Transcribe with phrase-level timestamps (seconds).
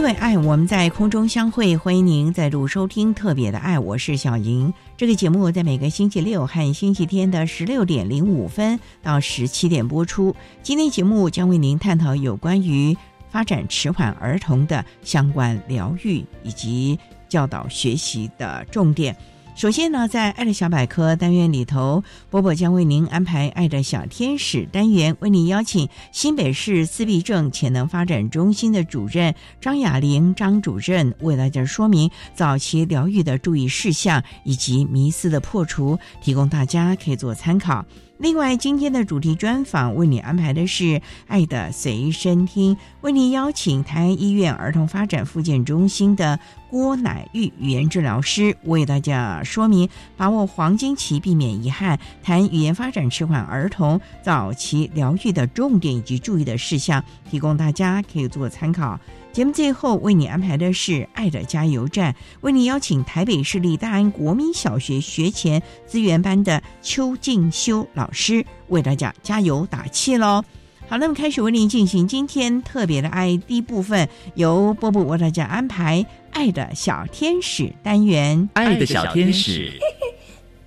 [0.00, 1.76] 因为爱，我们在空中相会。
[1.76, 4.72] 欢迎您再度收听《特别的爱》，我是小莹。
[4.96, 10.34] 这个节目在每个星期六和星期天的十六点零五分到十七点播出。
[10.62, 12.96] 今天节目将为您探讨有关于
[13.30, 19.14] 发展迟缓儿童的相关疗愈以及教导学习的重点。
[19.60, 37.84] 首先呢，在“爱的小百科”单元里头，波波将为您安排“爱的小天使”单元，为您邀请新北市自闭症潜能发展中心的主任张雅玲张主任为大家说明早期疗愈的注意事项以及迷思的破除，提供大家可以做参考。
[38.20, 40.84] 另外，今天的主题专访为你安排的是
[41.26, 49.88] 《爱的随身听》，为您邀请台安医院儿童发展复健中心的郭乃玉语言治疗师为大家说明
[50.18, 59.00] 把握黄金期，避免遗憾，谈语言发展迟缓儿童早期疗愈的重点以及注意的事项，提供大家可以做参考。
[59.32, 70.42] 节目最后为你安排的是《爱的加油站》，为你邀请台北市立大安国民小学学前资源班的邱静修老师为大家加油打气喽。
[70.88, 76.02] 好，那么开始为您进行今天特别的爱第一部分，由波波为大家安排
[76.32, 78.48] 《爱的小天使》单元。
[78.54, 79.70] 爱的小天使，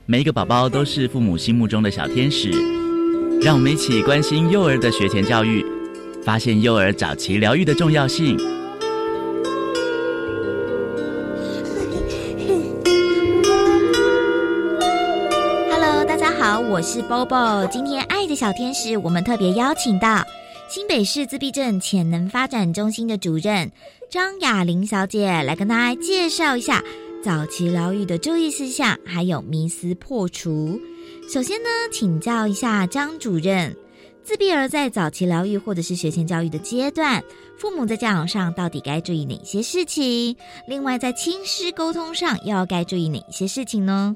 [0.06, 2.50] 每一个宝宝都是父母心目中的小天使，
[3.42, 5.66] 让我们一起关心幼儿的学前教育。
[6.24, 8.38] 发现幼儿早期疗愈的重要性。
[15.70, 17.68] Hello，大家好，我是 Bobo。
[17.68, 20.24] 今天爱的小天使，我们特别邀请到
[20.70, 23.70] 新北市自闭症潜能发展中心的主任
[24.10, 26.82] 张雅玲小姐来跟大家介绍一下
[27.22, 30.80] 早期疗愈的注意事项，还有迷思破除。
[31.30, 33.76] 首先呢，请教一下张主任。
[34.24, 37.22] 自闭儿在早期疗愈或者是学前教育的阶段，
[37.58, 40.36] 父母在教养上到底该注意哪些事情？
[40.66, 44.16] 另外，在亲师沟通上又要该注意哪些事情呢？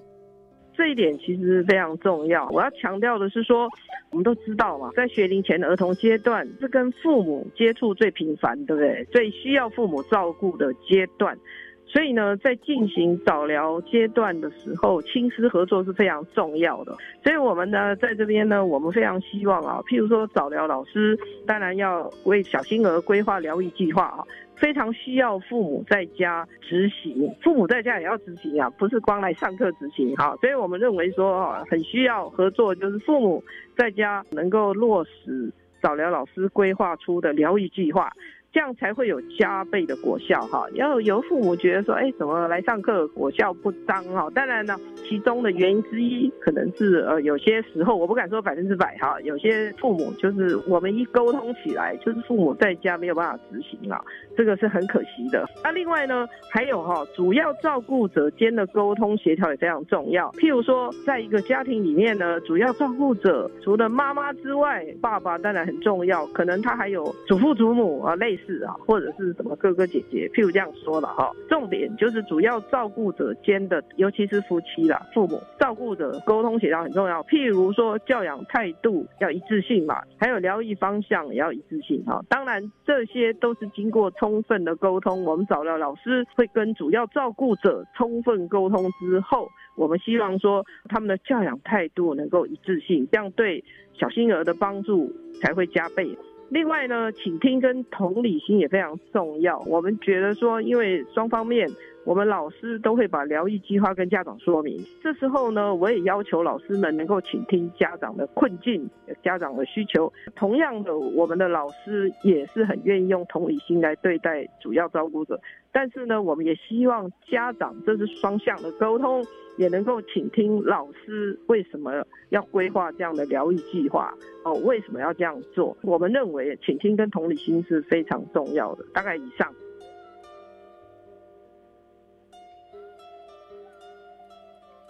[0.78, 2.47] 这一点其实非常重要。
[2.50, 3.68] 我要强调的是说，
[4.12, 9.06] 我们都知道嘛，在学龄前的儿童阶段是跟父母接触最频繁，对不对？
[9.12, 11.38] 最需要父母照顾的阶段。
[11.87, 16.95] 所以呢，在进行早疗阶段的时候，亲师合作是非常重要的。
[17.23, 24.19] 所以我们呢，在这边呢，我们非常希望啊，譬如说早疗老师，当然要为小星儿规划疗愈计划啊，
[24.55, 30.35] 非常需要父母在家执行，父母在家也要执行啊，不是光来上课执行哈。
[30.41, 33.41] 所以我们认为说，很需要合作，就是父母
[33.77, 35.49] 在家能够落实
[35.81, 38.11] 早疗老师规划出的疗愈计划。
[38.51, 40.67] 这样才会有加倍的果效哈。
[40.73, 44.29] 要有父母觉得说，哎，怎么来上课果效不彰哈？
[44.33, 44.75] 当然呢，
[45.07, 49.19] 其中的原因之一可能是呃，有些时候我不敢说百分之百哈。
[49.21, 54.03] 有些父母就是我们一沟通起来，就是父母在家没有办法执行了，
[54.35, 55.45] 这个是很可惜的。
[55.63, 60.31] 那另外呢，还有哈，主要照顾者间的沟通协调也非常重要。
[60.31, 77.24] 譬如说，在一个家庭里面呢，主要照顾者除了妈妈之外，爸爸当然很重要，可能他还有祖父祖母啊，类是啊，或者是什么哥哥姐姐，譬如这样说了哈，重点就是主要照顾者间的，尤其是夫妻啦，父母照顾者沟通协调很重要。
[77.24, 82.24] 譬如说教养态度要一致性嘛，还有疗愈方向也要一致性哈。
[82.30, 93.63] 当然这些都是经过充分的沟通，我们找了老师会跟主要照顾者充分沟通之后，我们希望说他们的教养态度能够一致性，这样对
[93.94, 95.12] 小星儿的帮助
[95.42, 96.18] 才会加倍。
[96.49, 99.59] 另外呢，倾听跟同理心也非常重要。
[99.67, 101.69] 我们觉得说，因为双方面。
[102.05, 104.81] 我们老师都会把疗愈计划跟家长说明。
[105.03, 108.89] 这时候呢，我也要求老师们能够倾听家长的困境、
[109.21, 110.09] 家长的需求。
[110.33, 115.38] 同样的，我们的老师也是很愿意用同理心来对待主要照顾者。
[115.73, 119.21] 但是呢，我们也希望家长这是双向的沟通，
[119.57, 121.92] 也能够倾听老师为什么
[122.30, 124.13] 要规划这样的疗愈计划
[124.44, 125.75] 哦，为什么要这样做？
[125.81, 128.86] 我们认为倾听跟同理心是非常重要的。
[128.94, 129.54] 大概以上。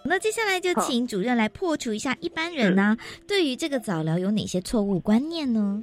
[0.04, 5.82] 那接下来就请主任来破除一下一般人呢对于这个早疗有哪些错误观念呢？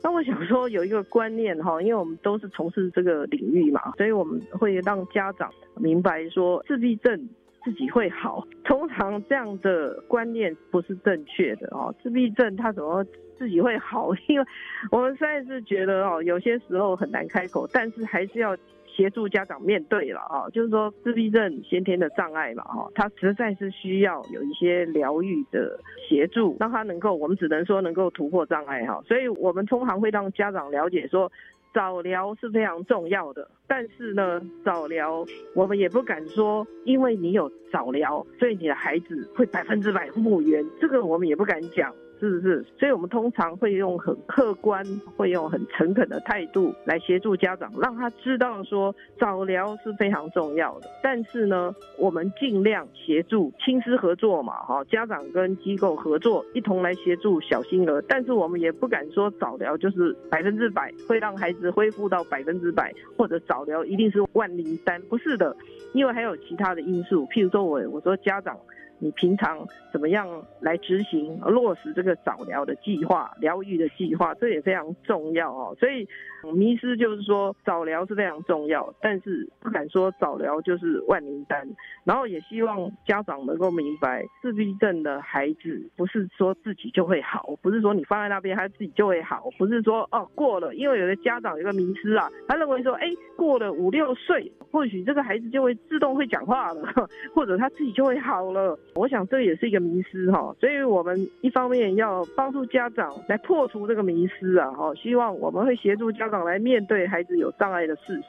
[0.00, 7.28] 那我想说有一个观念哈，因为我们都是从事这个领域嘛，所以我们会让家长明白说自闭症
[7.64, 8.46] 自己会好。
[8.64, 13.04] 通常这样的观念不是正确的哦，自闭症他怎么
[13.38, 14.10] 自己会好？
[14.28, 14.46] 因为
[14.90, 18.56] 我们实在是觉得哦，有些时候很难开口，但是还是要。
[18.96, 25.76] 协助家长面对了啊，就是说自闭症先天的障碍嘛，哈，他实在是需要有一些疗愈的
[26.08, 29.02] 协助，让他能够，我们只能说能够突破障碍哈。
[29.04, 31.28] 所以我们通常会让家长了解说，
[31.74, 41.92] 早疗是非常重要的，但是呢，早疗我们也不敢说，因为你有早疗，所以你的孩子会百分之百复原，这个我们也不敢讲。
[42.20, 42.64] 是不是？
[42.78, 44.84] 所以我们通常会用很客观、
[45.16, 50.88] 会用很诚恳的态度来协助家长，让他知道说早疗是非常重要的。
[51.02, 58.00] 但是呢，我们尽量协助亲师合作嘛，哈，家长跟机构合作，一同来协助小婴儿。
[58.08, 65.54] 但是我们也不敢说早疗就是百分之百会让孩子恢复到百分之百，或者早疗一定是万灵丹，不是的，
[65.92, 67.26] 因为还有其他的因素。
[67.26, 68.56] 譬如说我我说家长。
[69.04, 69.58] 你平常
[69.92, 70.26] 怎么样
[70.60, 75.76] 来执行落实这个早疗的计划、疗愈的计划，这也非常重要哦。
[75.78, 76.08] 所以
[76.54, 81.68] 迷失就是说早疗是非常重要，但是不敢说早疗就是万灵丹。
[82.04, 93.06] 然后也希望家长能够明白，自闭症的孩子不是说自己就会好，不是说你放在那边他自己就会好，不是说哦过了，因为有的家长有个迷失啊，他认为说哎
[93.36, 98.78] 过了五六岁，或许这个孩子就会自动会讲话了，或者他自己就会好了。
[98.96, 108.22] 我想这也是一个迷失哈，所以我们一方面要帮助家长来破除这个迷失啊，哈，希望我们会协助家长来面对孩子有障碍的事实，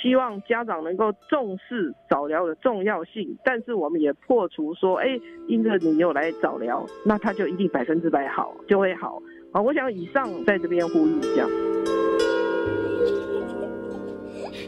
[0.00, 9.20] 希望家长能够重视早疗的重要性，但是我们也破除说，哎，因着你有来早疗，那他就一定百分之百好就会好
[9.50, 9.60] 啊。
[9.60, 11.44] 我想以上在这边呼吁一下。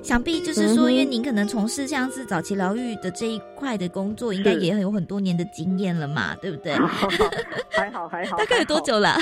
[0.04, 6.74] 想必就是说，因为您可能从事像是早期疗愈的这一块的工作，应该也有很多年的经验了嘛，对不对？
[7.70, 8.36] 还 好还好。
[8.38, 9.16] 大概有多久了？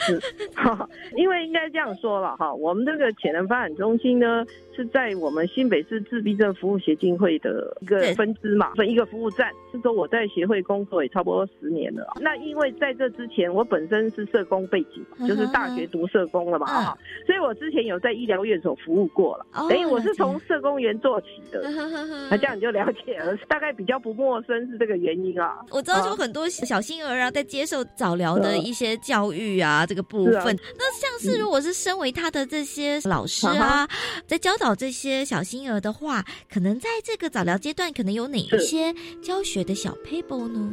[0.00, 0.18] 是，
[1.18, 4.26] 因为应该这样说了哈，我们这个潜能发展中心呢。
[4.74, 9.50] 是在我们新北市自闭症服务协进会的一个分支嘛，分一个服务站。
[9.70, 12.16] 是说我在协会工作也差不多十年了。
[12.22, 19.44] 那因为在这之前，我本身是社工背景，就是大学读社工了嘛，哈，所以我之前有在医疗院所服务过了。
[19.68, 21.60] 等于我是从社工员做起的，
[22.30, 25.58] 那这样你就了解了，大概比较不陌生是这个原因啊。
[25.70, 33.86] 我知道说很多小婴儿啊，在接受早疗的一些教育啊，这个部分，那像是如果是身为他的这些老师啊，
[34.26, 34.52] 在教。
[34.62, 40.72] 导这些小婴儿的话，可能在这个早疗阶段，可能有哪一些教学的小 paper 呢？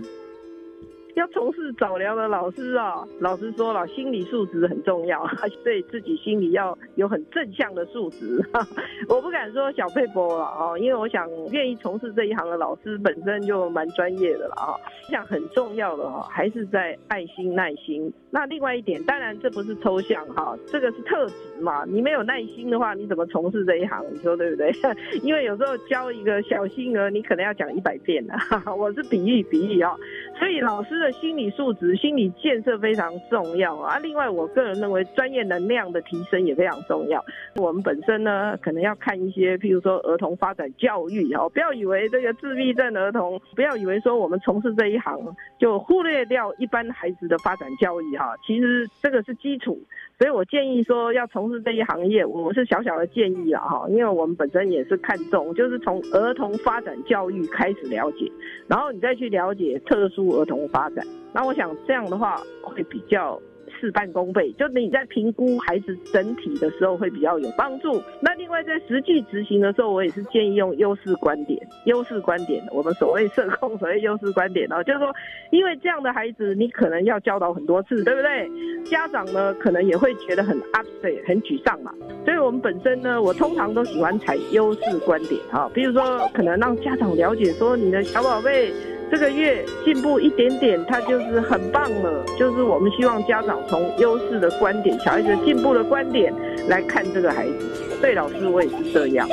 [1.19, 5.27] 要从事早疗的老师啊，老师说了，心理素质很重要，
[5.65, 8.41] 对自己心理要有很正向的素质。
[9.09, 14.71] 我不敢说小佩波了啊，因为我想愿意从事这一行的老师本身就蛮专业的了啊。
[15.07, 18.11] 我想很重要的哈，还是在爱心、耐心。
[18.31, 21.83] 那另外一点，当然这不是抽象哈，这个是特质嘛。
[21.85, 24.03] 你没有耐心的话，你怎么从事这一行？
[24.11, 24.71] 你说对不对？
[25.21, 28.33] 因为有时候教一个小婴儿，你可能要讲一百遍呢。
[28.77, 29.95] 我是比喻比喻啊，
[30.39, 31.09] 所以老师的。
[31.19, 33.99] 心理素质、心理建设非常重要啊！
[33.99, 37.21] 另外，我个人认为专业能量的提升也非常重要。
[37.57, 45.19] 我们本身呢，可能要看一些，譬如说儿童发展教育哦，不要以为这个自闭症儿童，不要以为说我们从事这一行
[45.59, 48.37] 就忽略掉一般孩子的发展教育啊。
[48.45, 49.79] 其实这个是基础。
[50.17, 58.29] 所以我建议说，要从事这一行业，我是小小的建议了哈，因为我们本身也是看重，就是从儿童发展教育开始了解，
[58.67, 61.07] 然后你再去了解特殊儿童发展。
[61.33, 63.39] 那我想这样的话会比较
[63.79, 68.01] 事半功倍，就你在评估孩子整体的时候会比较有帮助。
[68.21, 75.13] 那另外在实际执行的时候，我也是建议用优势观点，优势观点，我们所谓社工所谓优势观点哦，就是说，
[75.51, 78.49] 因为这样的孩子你可能要教导很多次，对不对？
[78.85, 81.93] 家长呢可能也会觉得很 upset，很沮丧嘛。
[82.25, 88.71] 所以我们本身呢，我通常都喜欢采优势观点哈，比如说可能让家长了解说你的小宝贝。
[89.11, 92.23] 这个月进步一点点，他就是很棒了。
[92.37, 96.33] 就是我们希望家长从优势的观点、小孩子进步的观点
[96.67, 97.53] 来看这个孩子。
[97.99, 99.27] 对老师，我也是这样。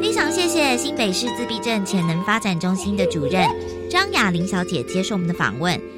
[0.00, 3.42] 非常谢谢新北市自闭症潜能发展中心的主任
[3.88, 5.97] 张雅玲小姐接受我们的访问。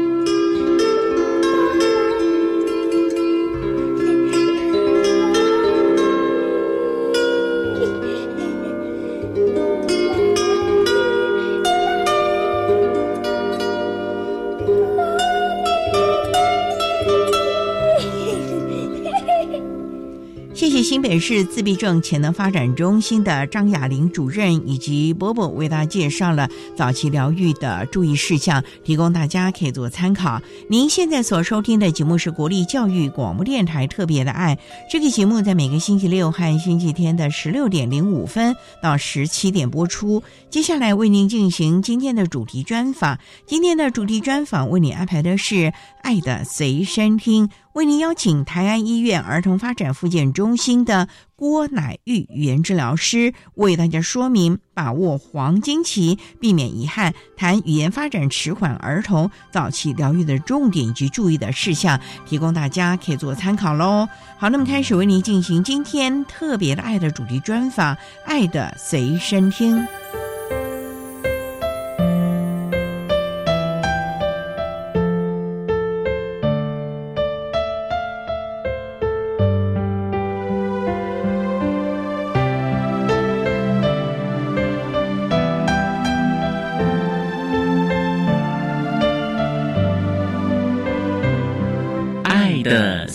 [21.11, 30.41] 新北市自闭症潜能发展中心的张雅玲主任以及波波为大家介绍了早期疗愈的注意事项，提供大家可以做参考。
[30.69, 34.57] 您现在所收听的节目是国立教育广播电台特别的爱，
[34.89, 40.23] 这个节目在每个星期六和星期天的十六点零五分到十七点播出。
[40.49, 45.55] 接下来为您进行今天的主题专访，今天的主题专访为你安排的是
[46.03, 47.47] 《爱的随身听》。
[47.73, 64.07] 为您邀请台安医院儿童发展复健中心的郭乃玉语言治疗师为大家说明把握黄金期，避免遗憾，谈语言发展迟缓儿童早期疗愈的重点以及注意的事项，提供大家可以做参考喽。
[64.37, 69.77] 好，那么开始为您进行今天特别的爱的主题专访，《爱的随身听》。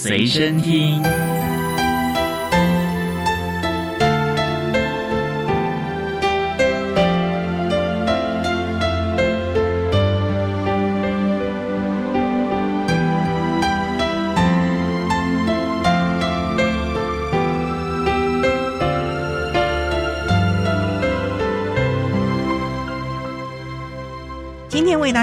[0.07, 1.03] 随身听。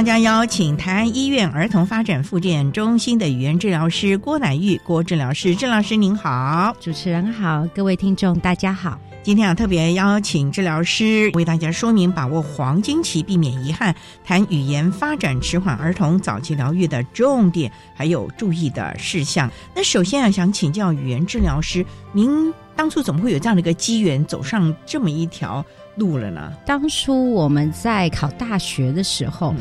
[0.04, 9.00] 为大家邀请台安医院儿童发展复健中心的语言治疗师郭乃玉郭治疗师，郑老师您好，主持人好，各位听众大家好。
[9.24, 13.96] 今天啊，特别邀请治疗师为大家说明把握黄金期，避免遗憾，
[14.26, 19.50] 谈语言发展迟缓儿童早期疗愈的重点，还有注意的事项。
[19.74, 25.66] 那首先啊，想请教语言治疗师，您当初怎么会有这样的一个机缘，走上这么一条？
[25.96, 26.52] 路了呢。
[26.66, 29.54] 当初我们在考大学的时候，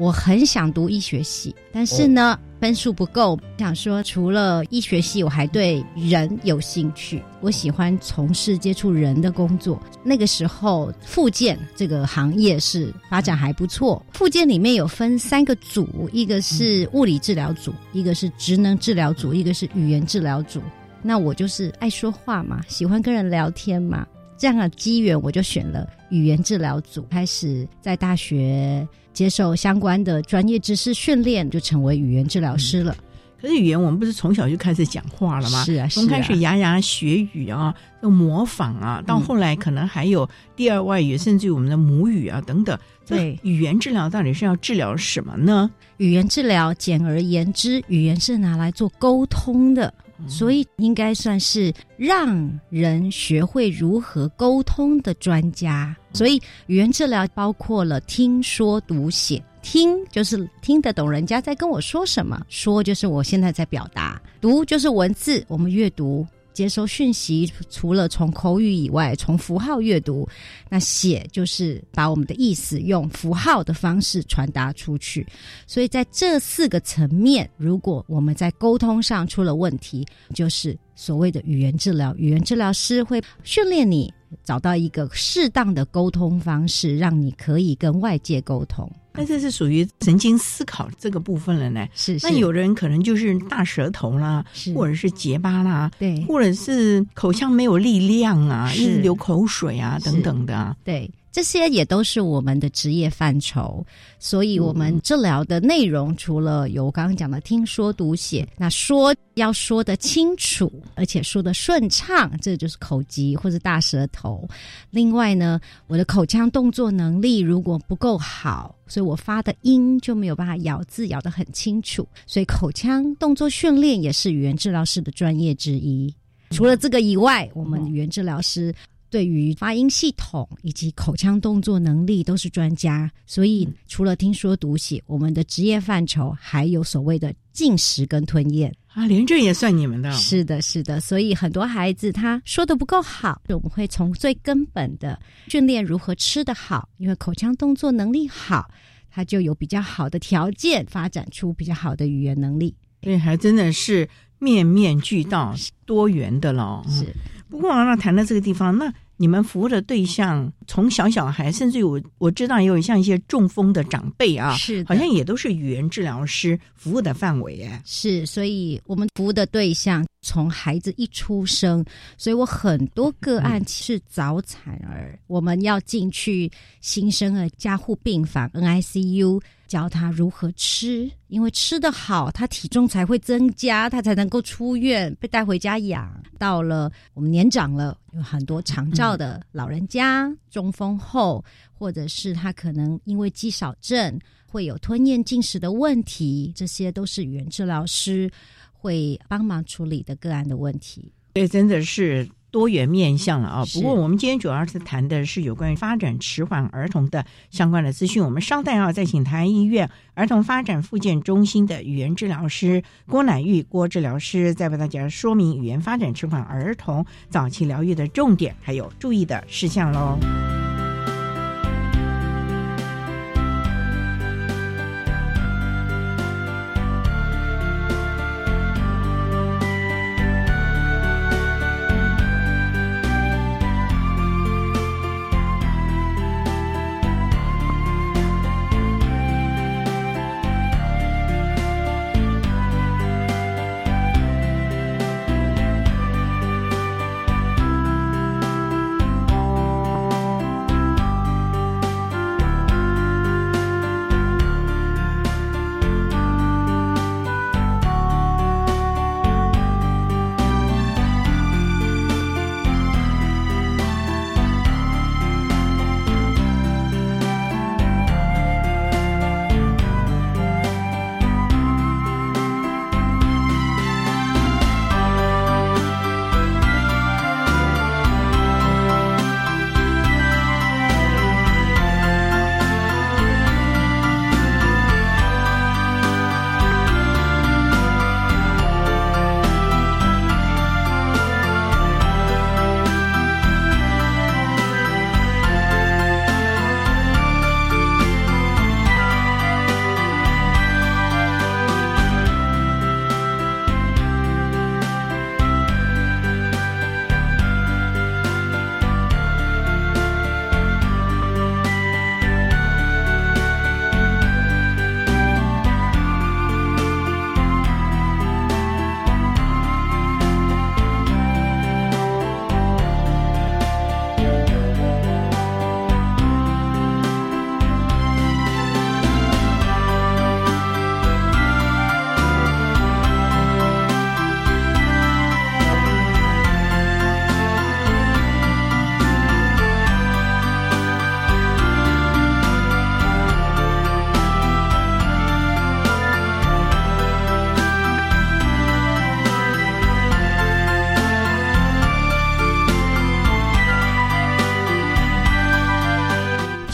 [0.00, 3.38] 我很想读医学系，但是呢分数不够。
[3.58, 9.78] 想说除了医学系，我还对人有兴趣，我喜欢从事接触人的工作。
[10.02, 14.02] 那个时候，复健这个行业是发展还不错。
[14.14, 20.62] 复健里面有分三个组，一个是物理治疗组，一个是职能治疗组，一个是语言治疗组。
[21.02, 24.06] 那我就是爱说话嘛，喜欢跟人聊天嘛。
[24.38, 32.96] 这样的机缘，我就选了语言治疗组，开始在大学接受相关的专业知识训练，就成为语言治疗师了。
[33.40, 35.64] 可是语言，我们不是从小就开始讲话了吗？
[35.64, 42.78] 是啊，从开始牙牙学语啊，要模仿啊，到后来可能还有第二外语，甚至于我们的母语啊等等。
[43.06, 45.70] 对，语言治疗到底是要治疗什么呢？
[45.96, 49.92] 语言治疗，简而言之，语言是拿来做沟通的。
[50.28, 55.94] 所以应该算是让人学会如何沟通的专家。
[56.12, 66.26] 所以语言治疗包括了听说读写，听就是听得懂人家在跟我说什么，说就是我现在在表达，读就是文字，我们阅读。
[66.60, 70.28] 接收讯息，除了从口语以外，从符号阅读，
[70.68, 75.26] 那写就是把我们的意思用符号的方式传达出去。
[75.66, 82.14] 所以在这四个层面，如果我们在沟通上出了问题，就是所谓的语言治疗。
[82.18, 84.12] 语言治疗师会训练你
[84.44, 88.92] 找到一个适当的沟通方式，让你可以跟外界沟通。
[89.12, 91.86] 那这是属于神经思考这个部分了呢。
[91.94, 92.26] 是是。
[92.26, 94.72] 那有人可能就是大舌头啦，是。
[94.74, 96.24] 或者是结巴啦，对。
[96.26, 98.82] 或者是口腔没有力量啊，是。
[98.82, 100.76] 一直流口水啊等等的啊。
[100.84, 103.84] 对，这些也都是我们的职业范畴，
[104.18, 114.48] 所以我们治疗的内容除了有我刚刚讲的听说读写，那说要说得清楚，而且说得顺畅，这就是口疾或者大舌头。
[114.90, 126.12] 另外呢，我的口腔动作能力如果不够好，所以我发的音就没有办法咬字咬得很清楚，所以口腔动作训练也是语言治疗师的专业之一。
[126.50, 128.74] 除了这个以外，我们语言治疗师
[129.10, 138.72] 对于发音系统以及口腔动作能力都是专家，所以除了听说读写，我们的职业范畴还有所谓的进食跟吞咽。
[138.92, 140.10] 啊，连这也算你们的？
[140.12, 148.68] 是的，是的，所以很多孩子他说的不够好，我们会从最根本的训练如何吃得好，因为口腔动作能力好，
[149.08, 152.74] 他就有比较好的条件发展出比较好的语言能力。
[153.00, 154.08] 对，还真的是
[154.40, 155.54] 面面俱到、
[155.86, 156.82] 多元的了。
[156.86, 157.14] 嗯是，
[157.50, 167.82] 不过那谈到这个地方，那你们服务的对象从小小孩，甚至我我知道也有像一些中风的长辈啊，是好像也都是语言治疗师服务的范围哎。
[167.84, 171.84] 是，所以我们服务的对象从孩子一出生，
[172.16, 176.48] 所以我很多个案是早产儿，我们要进去
[176.80, 186.08] 新生儿加护病房 NICU，教他如何吃，因为吃得好，他体重才会增加，他才能够出院被带回家养。
[186.38, 194.18] 到了我们年长了，有很多长照的老人家，中风后，或者是他可能因为肌少症。
[194.52, 198.28] 会有吞咽进食的问题，这些都是语言治疗师
[198.72, 201.12] 会帮忙处理的个案的问题。
[201.34, 203.64] 对，真的是多元面向了啊。
[203.64, 208.22] 是不过我们今天主要是谈的是有关于发展迟缓儿童的相关的资讯。
[208.22, 220.59] 我们稍待啊，再请台安医院儿童发展复健中心的语言治疗师郭乃玉郭治疗师，再为大家说明语言发展迟缓儿童早期疗愈的重点还有注意的事项喽。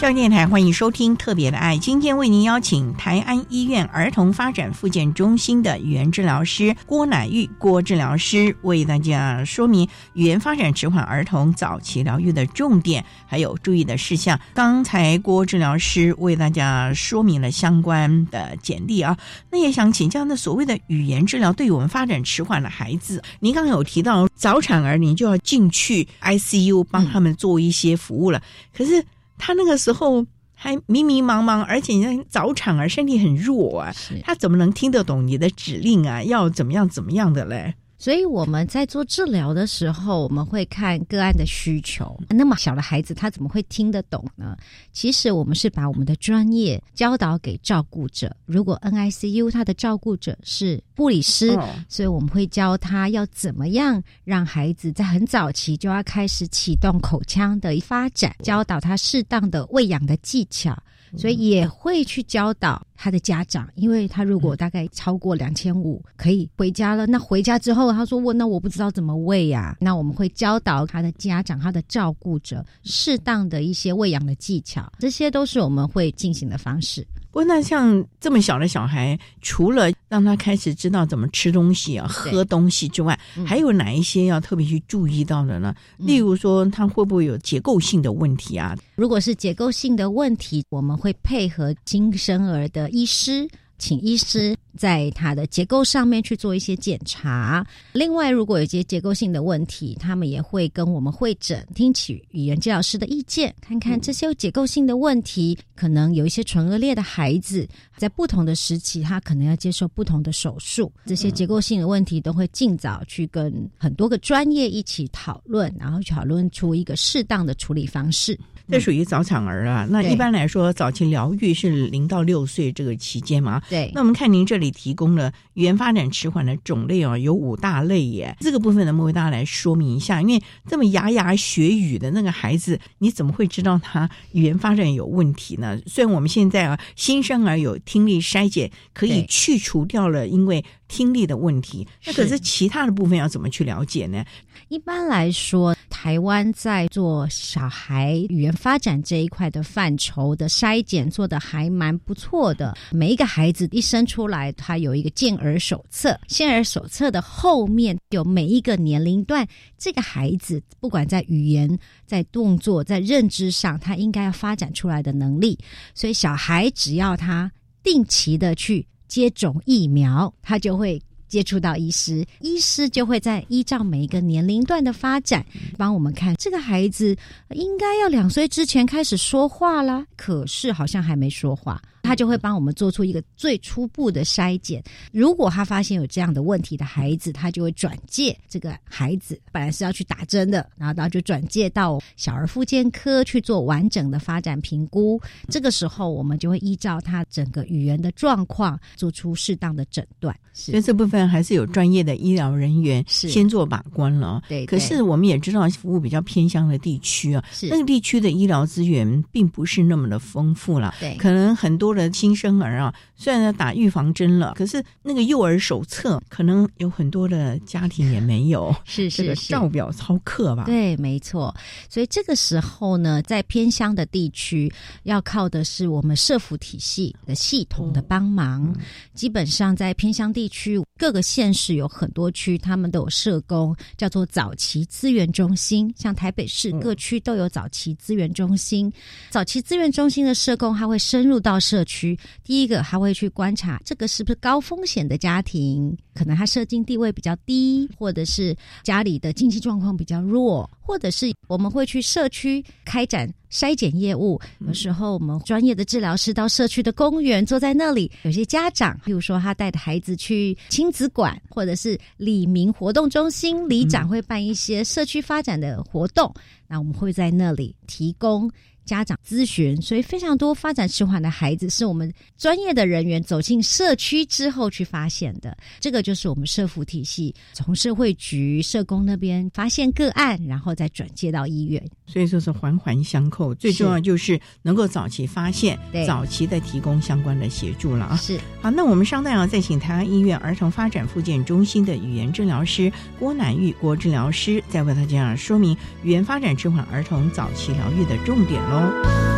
[0.07, 14.38] 教育电台欢迎收听《特别的爱》，今天为您邀请台安医院儿童发展复健中心的语言治疗师郭乃玉郭治疗师为大家说明语言发展迟缓儿童早期疗愈的重点，还有注意的事项。
[14.55, 19.19] 刚才郭治疗师为大家说明了相关的简历啊，
[19.51, 28.40] 那也想请教，那所谓的语言治疗对于我们发展迟缓的孩子，您刚刚有提到早产儿，您就要进去 ICU 帮他们做一些服务了，
[28.73, 29.05] 可是。
[29.38, 36.22] 他那个时候还迷迷茫茫，而且你早产儿身体很弱啊，他怎么能听得懂你的指令啊？
[36.22, 37.75] 要怎么样怎么样的嘞？
[37.98, 42.18] 所以我们在做治疗的时候，我们会看个案的需求。
[42.28, 44.56] 那么小的孩子他怎么会听得懂呢？
[44.92, 48.35] 其实我们是把我们的专业教导给照顾者。
[48.44, 60.76] 如果 NICU 他的照顾者是护理师，所以我们会教他要怎么样让孩子在很早期就要开始启动口腔的发展，教导他适当的喂养的技巧。
[61.16, 67.07] 所以也会去教导他的家长，因为他如果大概超过两千五，可以回家了。
[67.07, 77.07] 那回家之后，他说：“我那我不知道怎么喂呀。”那我们会教导他的家长、他的照顾者适当的一些喂养的技巧，这些都是我们会进行的方式。
[77.37, 85.75] 不过，那像这么小的小孩，除了让他开始知道怎么吃东西啊、喝东西之外，还有哪一些要特别去注意到的呢？
[85.99, 88.75] 例如说，他会不会有结构性的问题啊？
[88.94, 93.46] 如果是结构性的问题，我们会配合新生儿的医师。
[93.79, 97.67] 请医师在它的结构上面去做一些检查。
[97.93, 105.59] 另外，如果有一些结构性的问题，他们也会跟我们会诊，听取语言治疗师的意见，看看这些结构性的问题。
[105.75, 110.91] 可能有一些唇腭裂的孩子，在不同的时期，他可能要接受不同的手术。
[111.05, 118.39] 这些结构性的问题都会尽早去跟很多个专业一起讨论，然后讨论出一个适当的处理方式。
[118.69, 119.87] 这属于早产儿啊。
[119.89, 123.62] 那一般来说，早期疗愈是零到六岁这个期间嘛。
[123.69, 123.93] 对。
[123.95, 128.37] 那我们看您这里提供了语言发展迟缓的种类啊，有五大类耶。
[128.40, 130.20] 这个部分能不能为大家来说明一下？
[130.20, 135.79] 因为这么牙牙学语的那个孩子，你怎么会知道他语言发展有问题呢？
[135.87, 141.87] 虽然我们现在啊，新生儿有听力筛检，可以去除掉了因为听力的问题。
[142.05, 144.24] 那可是其他的部分要怎么去了解呢？
[144.68, 152.76] 一般来说，台湾在做小孩语言发展这一块的范畴的筛检做的还蛮不错的。
[152.90, 165.59] 每一个孩子一生出来，他有一个健儿手册，健儿手册的后面有每一个年龄段，这个孩子不管在语言、在动作、在认知上，他应该要发展出来的能力。
[165.94, 167.50] 所以，小孩只要他
[167.82, 171.00] 定期的去接种疫苗，他就会。
[171.29, 175.45] 接触到医师，医师就会在依照每一个年龄段的发展，
[175.77, 177.17] 帮我们看这个孩子
[177.51, 181.81] 应该要两岁之前开始说话啦，可是好像还没说话。
[182.07, 184.81] 他就会帮我们做出一个最初步的筛检。
[185.11, 189.37] 如果他发现有这样的问题的孩子，他就会转介这个孩子。
[189.51, 195.21] 本来是要去打针的，然后他就转介到小儿复健科去做完整的发展评估。
[195.49, 200.33] 这个时候，我们就会依照他整个语言的状况，做出适当的诊断。
[200.53, 204.42] 所以这部分还是有专业的医疗人员先做把关了。
[204.49, 210.95] 对，可是我们也知道，服务比较偏乡的地区啊，那个地区的医疗资源并不是那么的丰富了。
[211.01, 211.95] 对，可能很多。
[211.96, 220.64] 的新生儿啊，虽然要打预防针了，可是那个幼儿手册可能有很多的家庭也没有， 是是是，照表操课吧？
[220.64, 221.54] 对，没错。
[221.88, 224.70] 所以这个时候呢，在偏乡的地区，
[225.04, 228.74] 要靠的是我们社福体系的系统的帮忙。
[229.14, 235.92] 基本上在偏乡地区，各个县市有很多区，他们都有社工，叫做早期资源中心。
[235.96, 238.92] 像台北市各区都有早期资源中心，
[239.30, 241.86] 早期资源中心的社工他会深入到社。
[241.87, 254.38] 区第一个，他会去观察这个是不是高风险的家庭，可能他社经地位比较低，或者是家里的经济状况比较弱，或者是我们会去社区开展筛检业务。
[254.66, 266.33] 有时候我们专业的治疗师到社区的公园坐在那里，有些家长，比如说他带着孩子去亲子馆，或者是李明活动中心，里长会办一些社区发展的活动，
[266.66, 268.51] 那我们会在那里提供。
[268.87, 275.55] 家长咨询，所以非常多发展迟缓的孩子是我们专业的人员走进社区之后去发现的。
[275.81, 281.83] 这个就是我们社福体系从社会局社工那边发现个案，然后再转接到医院。
[282.07, 288.16] 所以说是环环相扣，最重要就是能够早期发现，早期的提供相关的协助了啊。
[288.16, 298.76] 是好，那我们稍待啊，再请台湾医院儿童发展复健中心的语言治疗师郭乃玉郭治疗师，再为大家说明语言发展迟缓儿童早期疗愈的重点喽。
[298.77, 299.36] 哦。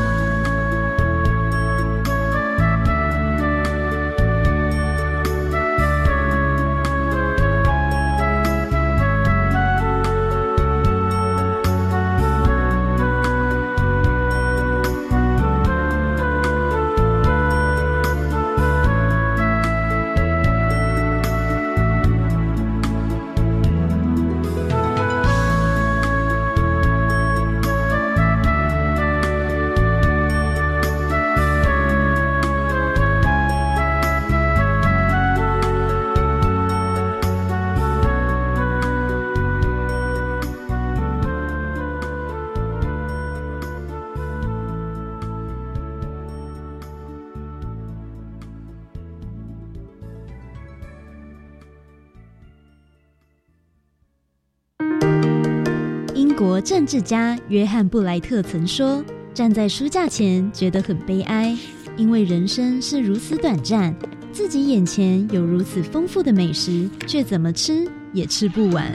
[56.88, 61.54] 治家约翰布莱特曾说：“站在书架前觉得很悲哀，
[61.98, 63.94] 因为人生是如此短暂，
[64.32, 68.90] 自己眼前有如此丰富的美食，却怎么吃也吃不完。”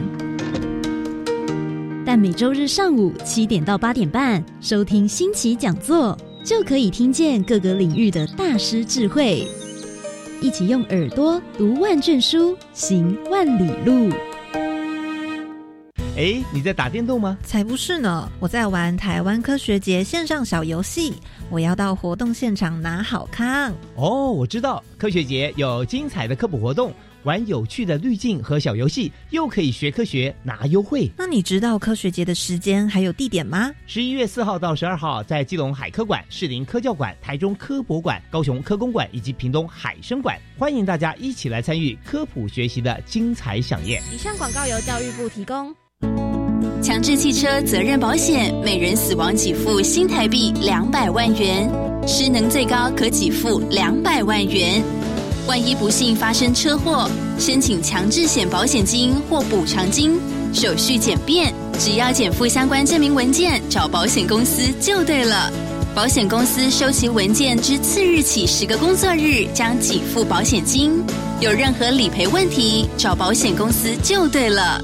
[2.03, 9.47] 但每周日上午七点到八点半，收听新奇讲座，就可以听见各个领域的大师智慧，
[10.41, 14.09] 一起用耳朵读万卷书，行万里路。
[16.15, 17.35] 哎，你在打电动吗？
[17.43, 21.15] 才不是呢，我在玩台湾科学节线上小游戏。
[21.49, 23.73] 我要到活动现场拿好康。
[23.95, 31.09] 哦，我知道科学节有精彩的科普活动，玩有趣的滤镜和小游戏，又可以学科学拿优惠。
[31.17, 33.71] 那你知道科学节的时间还有地点吗？
[33.87, 43.99] 十一月四号到十二号，在基隆海科馆、士林科教馆、台中科博馆、高雄科工馆以及屏东海生馆，欢迎大家一起来参与科普学习的精彩飨宴。
[44.13, 45.75] 以上广告由教育部提供。
[46.83, 51.71] 强制汽车责任保险，每人死亡给付新台币两百万元，
[52.05, 54.83] 失能最高可给付两百万元。
[55.47, 60.19] 万一不幸发生车祸，申请强制险保险金或补偿金，
[60.53, 65.49] 手续简便，只要减负相关证明文件，找保险公司就对了。
[65.95, 71.01] 保险公司收齐文件之次日起十个工作日将给付保险金。
[71.39, 74.83] 有任何理赔问题，找保险公司就对了。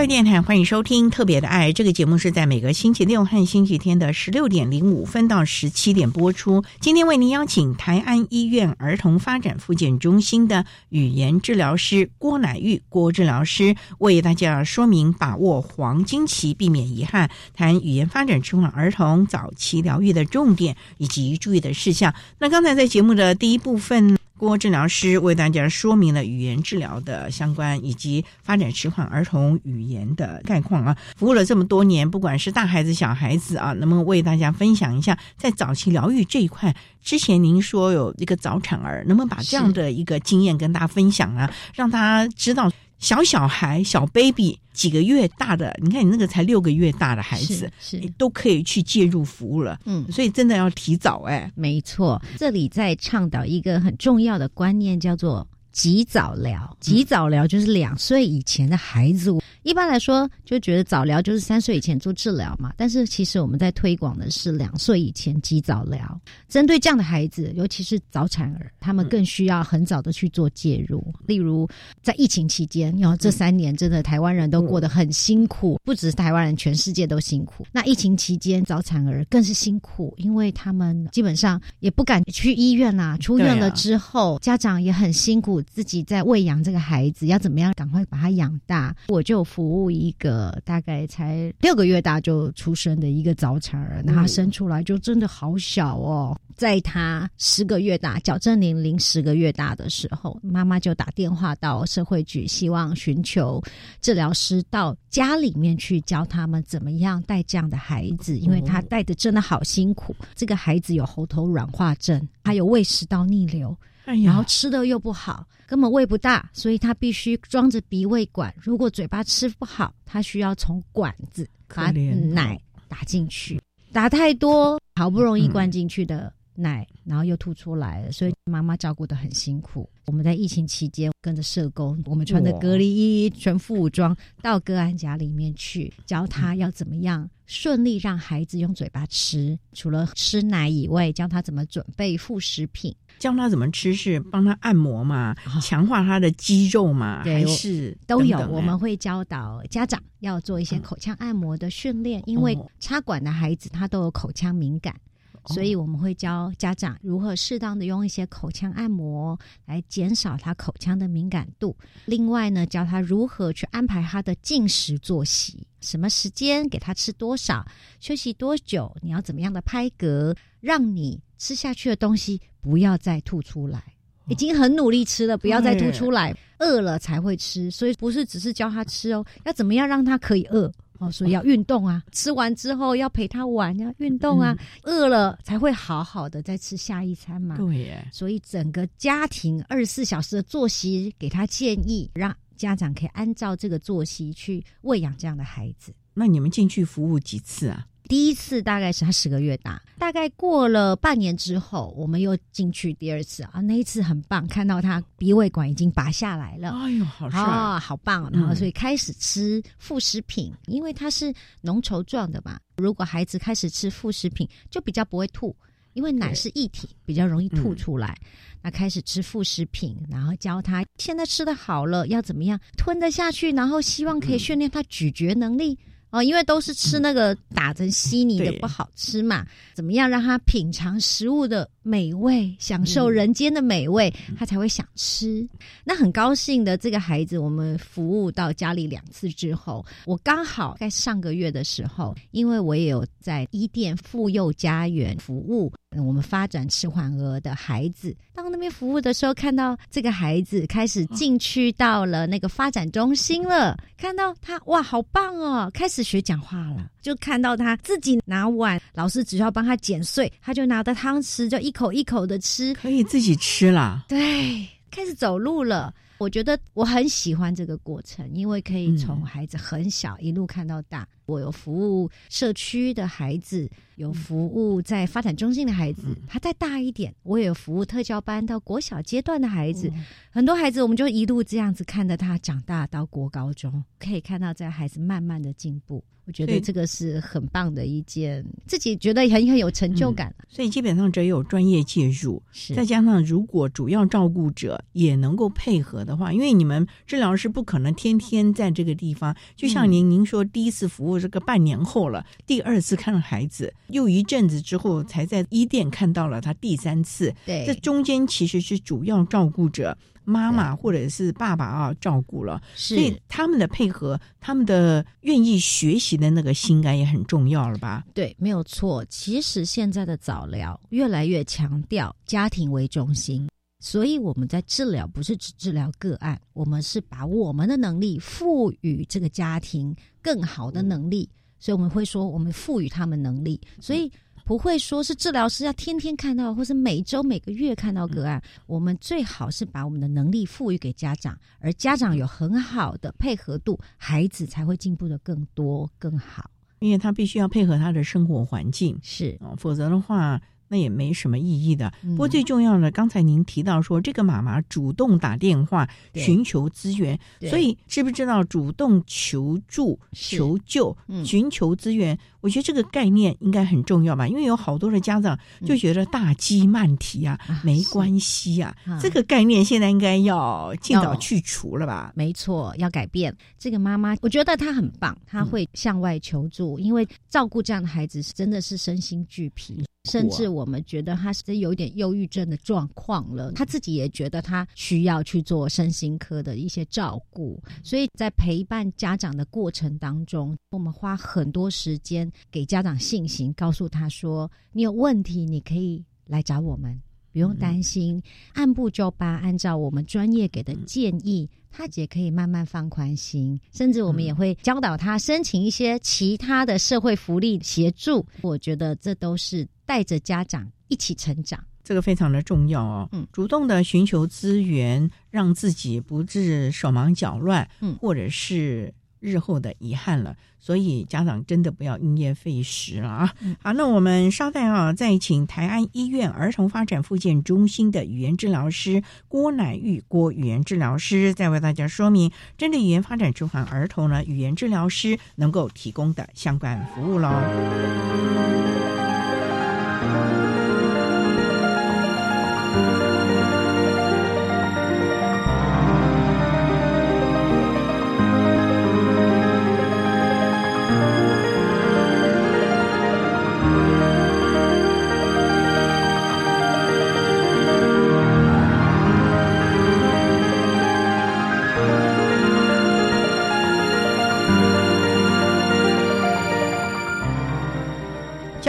[0.00, 6.64] 教育电台欢迎收听《特别的爱》这个节目，是在每个星期六和星期天的十六点零五分到十七点播出。
[6.80, 22.14] 今天为您邀请台安医院儿童发展复健中心的语言治疗师郭乃玉郭治疗师，为大家说明把握黄金期，避免遗憾，谈语言发展迟缓儿童早期疗愈的重点以及注意的事项。
[22.38, 24.19] 那刚才在节目的第一部分。
[24.40, 36.74] 郭治疗师为大家说明了语言治疗的相关以及发展迟缓儿童语言的概况啊，服务了这么多年，不管是大孩子小孩子啊，能不能为大家分享一下在早期疗愈这一块？
[37.02, 42.72] 之前您说有一个早产儿，能不能把这样的一个经验跟大家分享啊，让大家知道？
[43.00, 49.78] 小小孩、小 baby 几个月大的，你看你那个才六个月大的孩子，是都可以去介入服务了。
[49.86, 51.50] 嗯，所以真的要提早哎。
[51.54, 56.76] 没错，这里在倡导一个很重要的观念，叫做及早疗。
[56.78, 59.32] 及早疗就是两岁以前的孩子。
[59.62, 62.72] 一般来说，就觉得早疗就是三岁以前做治疗嘛。
[62.76, 66.18] 但是其实我们在推广的是两岁以前及早疗，
[66.48, 71.04] 针对这样的孩子，尤其是早产儿，他们更需要很早的去做介入。
[71.26, 71.68] 例如
[72.02, 77.66] 在疫情期间，然后这三年真的台湾人都过得很辛苦，不只是台湾人，全世界都辛苦。
[77.70, 83.18] 那疫情期间，早产儿更是辛苦，因为他们基本上也不敢去医院啦。
[83.18, 88.96] 出院了之后，家长也很辛苦，自己在喂养这个孩子，要怎么样赶快把他养大。
[89.08, 89.46] 我就。
[89.50, 96.38] 服务一个大概才六个月大就出生的一个早产儿，那他生出来就真的好小哦。
[96.54, 103.60] 在他十个月大，矫正年龄十个月大的时候，妈妈就打电话到社会局，希望寻求
[104.00, 110.14] 治疗师到家里面去教他们怎么样带这样的孩子，因为他带的真的好辛苦。
[110.36, 113.76] 这个孩子有喉头软化症，还有胃食道逆流。
[114.04, 118.52] 然后吃的又不好，根本胃不大，所以他必须装着鼻胃管。
[118.60, 123.60] 如果嘴巴吃不好，他需要从管子把奶打进去，
[123.92, 129.88] 打太多，好不容易灌进去的奶，然后又吐出来了，所以妈妈照顾的很辛苦。
[130.06, 142.94] 我们在疫情期间跟着社工，我们穿着隔离衣、全副武装到个案家里面去，教他要怎么样顺利让孩子用嘴巴吃，除了吃奶以外，教他怎么准备副食品。
[143.18, 148.38] 教他怎么吃是帮他按摩嘛，强化他的肌肉嘛，还是都有？
[148.48, 154.98] 我们会教导家长要做一些口腔按摩的训练，因为插管的孩子他都有口腔敏感。
[155.46, 161.76] 所以我们会教家长如何适当的用一些口腔按摩来减少他口腔的敏感度。
[162.04, 167.66] 另外呢，教他如何去安排他的进食作息，什么时间给他吃多少，
[167.98, 173.82] 休息多久，你要怎么样的拍嗝，让你吃下去的东西不要再吐出来。
[174.28, 177.68] 已经很努力吃了，不要再吐出来，饿了才会吃。
[177.68, 180.70] 所以不是只是教他吃哦，要怎么样让他可以饿
[181.00, 181.10] 哦？
[181.10, 187.56] 所以要运动啊，吃完之后要陪他玩，要运动啊，饿了才会好好的再吃下一餐嘛。
[187.56, 195.92] 对耶，所以整个家庭二十四小时的作息给他建议，让家长可以按照这个作息去喂养这样的孩子。
[196.12, 197.86] 那你们进去服务几次啊？
[198.10, 203.60] 第一次大概是他十个月大，大概过了半年之后，我们又进去第二次啊。
[203.60, 208.28] 那一次很棒，看到他鼻胃管已经拔下来了，哎呦，好帅啊，好棒！
[208.32, 212.58] 然后所以开始吃副食品，因为它是浓稠状的嘛。
[212.78, 215.54] 如果孩子开始吃副食品，就比较不会吐，
[215.92, 218.18] 因为奶是液体，比较容易吐出来。
[218.60, 225.78] 那开始吃副食品，然后教他现在吃的好了要怎么样吞得下去，然后希望可以训练他咀嚼能力。
[226.10, 235.46] 哦，因为都是吃那个打成稀泥的不好吃嘛，怎么样让他品尝食物的美味，享受人间的美味，他才会想吃。
[235.84, 245.72] 那很高兴的这个孩子，我们服务到家里两次之后，我刚好在上个月的时候，因为我也有在伊甸妇幼家园服务。
[245.96, 248.14] 我们发展迟缓儿的孩子。
[248.32, 264.04] 到那边服务的时候，看到这个孩子开始进去到了那个发展中心了，看到他哇，好棒哦，开始学讲话了，就看到他自己拿碗，老师只要帮他剪碎，他就拿着汤匙就一口一口的吃，可以自己吃了。
[264.08, 265.92] 对，开始走路了。
[266.20, 271.08] 我觉得我很喜欢这个过程，因为可以从孩子很小一路看到大。
[271.24, 279.90] 我有服务社区的孩子，有服务在发展中心的孩子，他再大一点，我也有服务特教班到国小阶段的孩子。
[280.30, 286.04] 很多孩子，我们就一路这样子看着他长大到国高中，可以看到这孩子慢慢的进步。
[286.30, 290.32] 我觉得这个是很棒的一件，自己觉得很很有成就感。
[290.48, 292.40] 所以基本上只有专业介入，
[292.72, 299.34] 再加上如果主要照顾者也能够配合的话，因为你们治疗师不可能天天在这个地方。
[299.56, 307.34] 就像您您说，第一次服务这个半年后了，第二次看孩子又一阵子之后才在医店看到了他第三次。
[307.44, 309.98] 对，这中间其实是主要照顾者。
[310.30, 318.04] 妈妈或者是爸爸啊，照顾了，所以他们的配合，他们的愿意学习的那个心感也很重要了吧？
[318.14, 319.04] 对，没有错。
[319.06, 323.48] 其实现在的早疗越来越强调家庭为中心，
[323.80, 334.10] 所以我们在治疗不是只治疗个案，我们是把我们的能力赋予这个家庭更好的能力，所以我们会说，我们赋予他们能力，所以。
[334.50, 338.42] 不会说是治疗师要天天看到，或是每周每个月看到个案。
[338.66, 346.50] 我们最好是把我们的能力赋予给家长，而家长有很好的配合度，孩子才会进步的更多更好。
[346.80, 350.42] 因为他必须要配合他的生活环境，是啊，否则的话。
[350.72, 351.92] 那也没什么意义的。
[352.00, 355.84] 不过最重要的，刚才您提到说，这个妈妈主动打电话
[356.14, 362.16] 寻求资源，所以知不知道主动求助、求救、寻求资源？
[362.40, 372.12] 我觉得这个概念应该很重要吧，因为有好多的家长就觉得大鸡慢提啊，没关系啊，这个概念现在应该要尽早去除了吧？
[372.14, 373.36] 没错，要改变。
[373.58, 379.84] 这个妈妈，我觉得她很棒，她会向外求助，因为照顾这样的孩子是真的是身心俱疲。
[380.04, 387.62] 甚至我们觉得他是有点忧郁症的状况了，他自己也觉得他需要去做身心科的一些照顾。
[387.84, 397.00] 所以在陪伴家长的过程当中，我们花很多时间给家长信心，告诉他说：“你有问题，你可以来找我们，
[397.32, 398.22] 不用担心，
[398.54, 408.26] 按部就班，按照我们专业给的建议。”他也可以慢慢放宽心，甚至我们也会教导他申请一些其他的社会福利协助。
[408.42, 413.08] 我觉得这都是带着家长一起成长，这个非常的重要哦。
[413.12, 418.92] 嗯，主动的寻求资源，让自己不致手忙脚乱，嗯，或者是。
[419.20, 423.34] 日后的遗憾了，所以家长真的不要因噎废食了啊！
[423.62, 437.28] 好，那我们稍待啊，再请台安医院儿童发展复健中心的语言治疗师郭乃玉郭语言治疗师，再为大家说明针对语言发展迟缓儿童呢，语言治疗师能够提供的相关服务喽。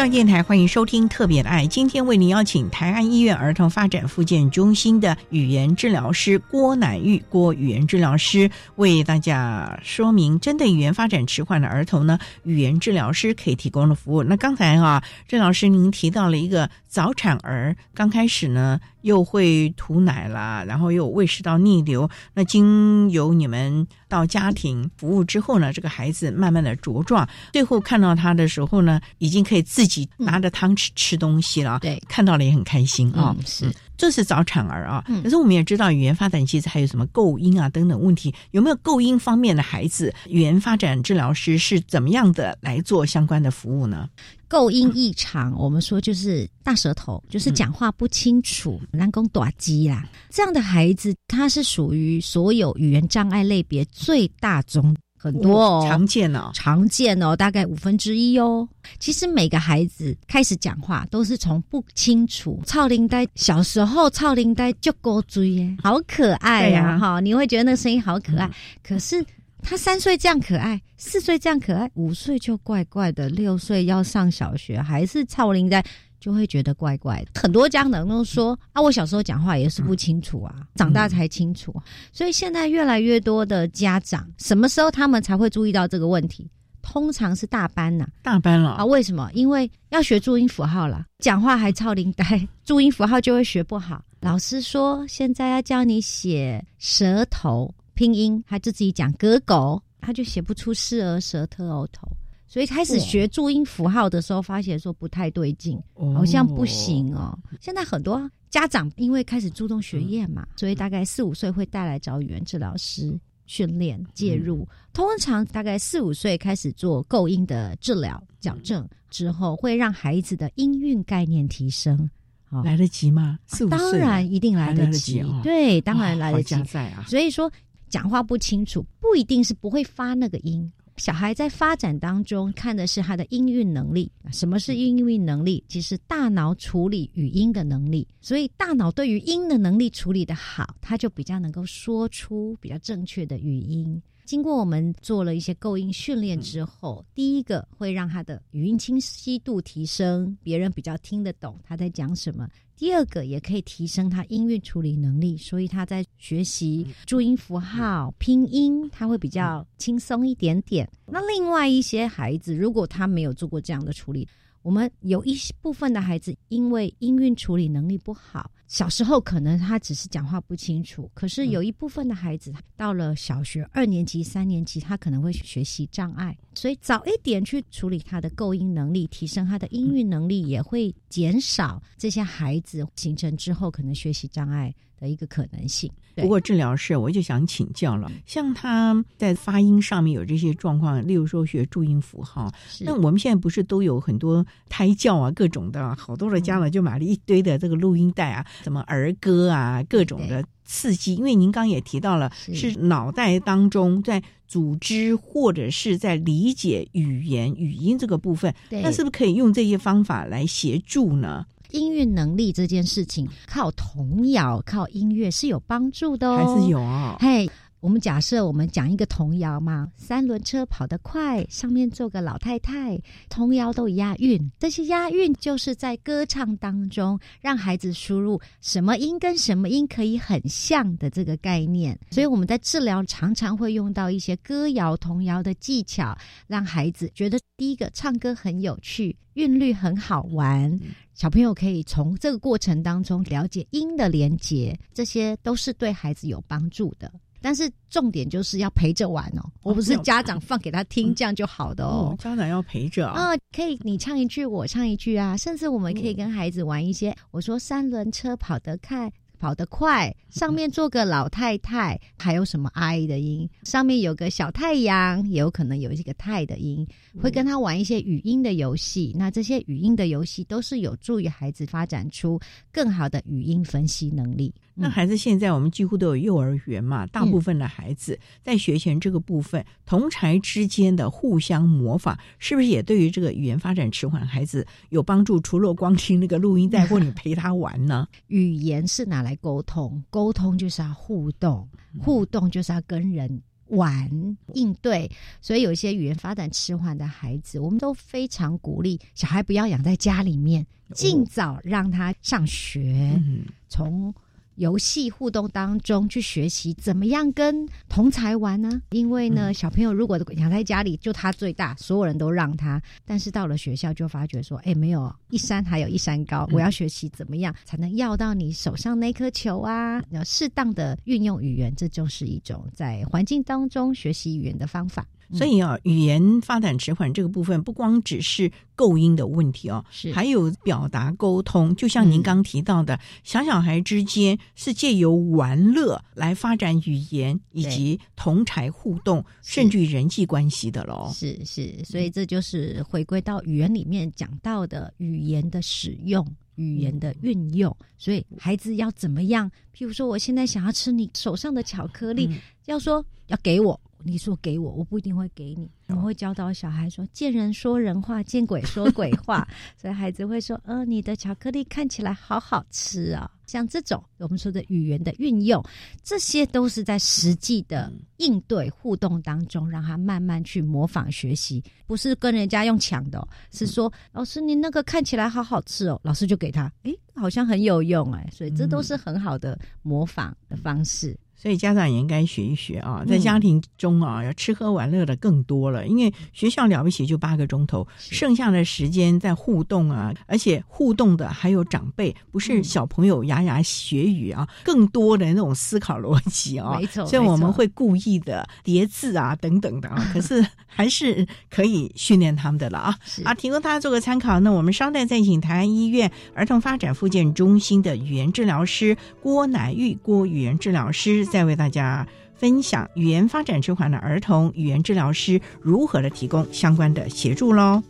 [0.01, 1.63] 教电台，欢迎收听《特别的爱》。
[1.67, 14.23] 今天为您邀请台安医院儿童发展复健中心的语言治疗师郭乃玉郭语言治疗师，为大家说明针对语言发展迟缓的儿童呢，语言治疗师可以提供的服务。
[14.23, 31.79] 那刚才啊，郑老师您提到了一个早产儿，刚开始呢又会吐奶啦，然后又有胃食道逆流，那经由你们到家庭服务之后呢，这个孩子慢慢的茁壮，最后看到他的时候呢，已经可以自己拿着汤匙吃东西了。
[31.79, 35.03] 对，看到了也很开心啊、嗯是这是早产儿啊。
[35.07, 44.09] 嗯可是我们也知道，语言发展其实还有什么构音啊等等问题，有没有构音方面的孩子，语言发展治疗师是怎么样的来做相关的服务呢？
[44.47, 50.03] 构音异常，我们说就是大舌头，就是讲话不清楚，难攻短机啦。
[50.31, 58.67] 这样的孩子，他是属于所有语言障碍类别最大宗，很多哦，常见哦，常见哦，大概五分之一哦。
[58.97, 62.59] 其实每个孩子开始讲话都是从不清楚。
[62.65, 68.49] 超龄呆小时候，超龄呆就勾追耶，好可爱对啊呀、哈、你会觉得那个声音好可爱。
[68.81, 69.23] 可是
[69.61, 75.85] 他三岁这样可爱，四岁这样可爱，五岁就怪怪的，六岁要上小学还是超龄呆。
[76.21, 81.75] 就会觉得怪怪的，很多家长都说啊，我小时候讲话也是不清楚啊，长大才清楚。
[82.13, 86.47] 所以现在越来越多的家长，什么时候他们才会注意到这个问题？
[86.83, 88.85] 通常是大班呐、大班了啊？
[88.85, 89.29] 为什么？
[89.33, 94.03] 因为要学注音符号了，讲话还超龄呆， 注音符号就会学不好。
[94.19, 102.07] 老师说现在要教你写舌头拼音，他就自己讲哥狗，他就写不出是儿舌特偶头。
[102.51, 107.39] 所以开始学注音符号的时候，发现说不太对劲，哦好像不行哦。
[107.61, 114.67] 现在很多家长因为开始注重学业嘛，所以大概四五岁会带来找语言治疗师训练介入。
[114.91, 122.09] 通常大概四五岁开始做构音的治疗矫正之后，会让孩子的音韵概念提升。
[122.43, 123.39] 好来得及吗？
[123.47, 126.53] 四五岁当然一定来得及，来得及哦对，当然来得及。
[126.55, 127.49] 啊所以说，
[127.87, 130.69] 讲话不清楚不一定是不会发那个音。
[131.01, 134.11] 小孩在发展当中看的是他的音韵能力。
[134.31, 135.63] 什么是音韵能力？
[135.67, 138.07] 其实大脑处理语音的能力。
[138.21, 143.99] 所以大脑对于音的能力处理的好，他就比较能够说出比较正确的语音。
[144.25, 152.47] 经过我们做了一些构音训练之后，第一个会让他的语音清晰度提升，别人比较听得懂他在讲什么。
[152.77, 160.89] 第二个也可以提升他音韵处理能力，所以他在学习注音符号、拼音，他会比较轻松一点点。
[161.05, 164.27] 那另外一些孩子，如果他没有做过这样的处理，
[164.61, 185.91] 我们有一部分的孩子因为音韵处理能力不好，小时候可能他只是讲话不清楚，可是有一部分的孩子到了小学二年级、三年级，他可能会学习障碍，所以早一点去处理他的构音能力，提升他的音韵能力，也会减少这些孩子形成之后可能学习障碍的一个可能性。
[186.15, 201.15] 不过治疗师，我就想请教了，像他在发音上面有这些状况，例如说学注音符号，那我们现在不是都有很多胎教啊，各种的，好多的家长就买了一堆的这个录音带啊，什么儿歌啊，各种的刺激。
[201.15, 202.71] 因为您刚刚也提到了，是。
[202.81, 211.45] 脑袋当中在组织或者是在理解语言语音这个部分，那是不是可以用这些方法来协助呢？
[211.71, 217.17] 音乐能力这件事情，靠童谣、靠音乐是有帮助的哦，还是有哦。
[217.19, 217.49] 嘿，
[217.81, 224.51] 我们假设我们讲一个童谣嘛，三轮车跑得快，上面坐个老太太，童谣都押韵。
[224.59, 231.99] 这些押韵就是在歌唱当中，让孩子输入什么音跟什么音可以很像的这个概念。
[232.11, 236.15] 所以我们在治疗常常会用到一些歌谣、童谣的技巧，
[236.45, 240.79] 让孩子觉得第一个唱歌很有趣，韵律很好玩。
[241.15, 247.11] 小朋友可以从这个过程当中了解音的连结，这些都是对孩子有帮助的。
[247.41, 252.15] 但是重点就是要陪着玩哦，我不是家长放给他听这样就好的哦。
[252.19, 259.11] 家长要陪着啊、可以你唱一句，我唱一句啊，甚至我们可以跟孩子玩一些，我说三轮车跑得快。
[259.41, 263.49] 跑得快，上面坐个老太太，还有什么 i 的音？
[263.63, 266.87] 上面有个小太阳，也有可能有一个太的音，
[267.19, 269.15] 会跟他玩一些语音的游戏。
[269.17, 272.39] 那这些语音的游戏都是有助于孩子发展出
[272.71, 274.53] 更好的语音分析能力。
[274.73, 285.39] 那孩子现在我们几乎都有幼儿园嘛，大部分的孩子在学前这个部分，同才之间的互相模仿，是不是也对于这个语言发展迟缓孩子有帮助？
[285.41, 288.07] 除了光听那个录音带或你陪他玩呢？
[288.27, 291.67] 语言是拿来沟通，沟通就是要互动，
[291.99, 294.09] 互动就是要跟人玩
[294.53, 295.11] 应对，
[295.41, 303.21] 所以有一些语言发展迟缓的孩子，我们都非常鼓励小孩不要养在家里面，尽早让他上学，
[303.67, 304.13] 从。
[304.61, 308.79] 游戏互动当中去学习怎么样跟同才玩呢？
[308.91, 312.79] 因为呢，小朋友如果养在家里，就他最大，所有人都让他。
[313.03, 319.99] 但是到了学校，就发觉说，哎，没有一山还有一山高，我要学习怎么样才能要到你手上那颗球啊？
[320.11, 325.07] 要适当的运用语言，这就是一种在环境当中学习语言的方法。
[325.33, 331.75] 所以啊，语言发展迟缓这个部分，不光只是构音的问题哦，是还有表达沟通。
[331.75, 341.11] 就像您刚提到的，小小孩之间是借由玩乐来发展语言以及同才互动，甚至于人际关系的喽。
[341.13, 346.25] 是是，所以这就是回归到语言里面讲到的语言的使用、
[346.55, 347.75] 语言的运用。
[347.97, 349.49] 所以孩子要怎么样？
[349.75, 352.29] 譬如说，我现在想要吃你手上的巧克力，
[352.65, 353.79] 要说要给我。
[354.03, 355.69] 你说给我，我不一定会给你。
[355.87, 359.45] 我会教导小孩说：“见人说人话，见鬼说鬼话。
[359.77, 365.61] ”所以孩子会说：“呃，你的巧克力看起来好好吃啊！”像这种我们说的语言的运用，
[366.01, 378.29] 这些都是在实际的应对互动当中，让他慢慢去模仿学习，不是跟人家用抢的，是说：“老师，你那个看起来好好吃哦。”老师就给他，诶，好像很有用哎。
[378.31, 381.17] 所以这都是很好的模仿的方式。
[381.41, 385.87] 所以家长也应该学一学啊，在家庭中啊，要吃喝玩乐的更多了。
[385.87, 396.77] 因为学校了不起就八个钟头，剩下的时间在互动啊，而且互动的还有长辈，不是小朋友牙牙学语啊，更多的那种思考逻辑啊。
[396.79, 402.95] 没错，所以我们会故意的叠字啊等等的啊， 可是还是可以训练他们的了啊。
[403.23, 404.39] 啊，提供大家做个参考。
[404.41, 411.25] 那我们稍待再请台湾医院儿童发展复健中心的语言治疗师郭乃玉郭语言治疗师。
[411.31, 412.05] 再为大家
[412.35, 417.81] 分享语言发展迟缓的儿童语言治疗师如何的提供相关的协助喽。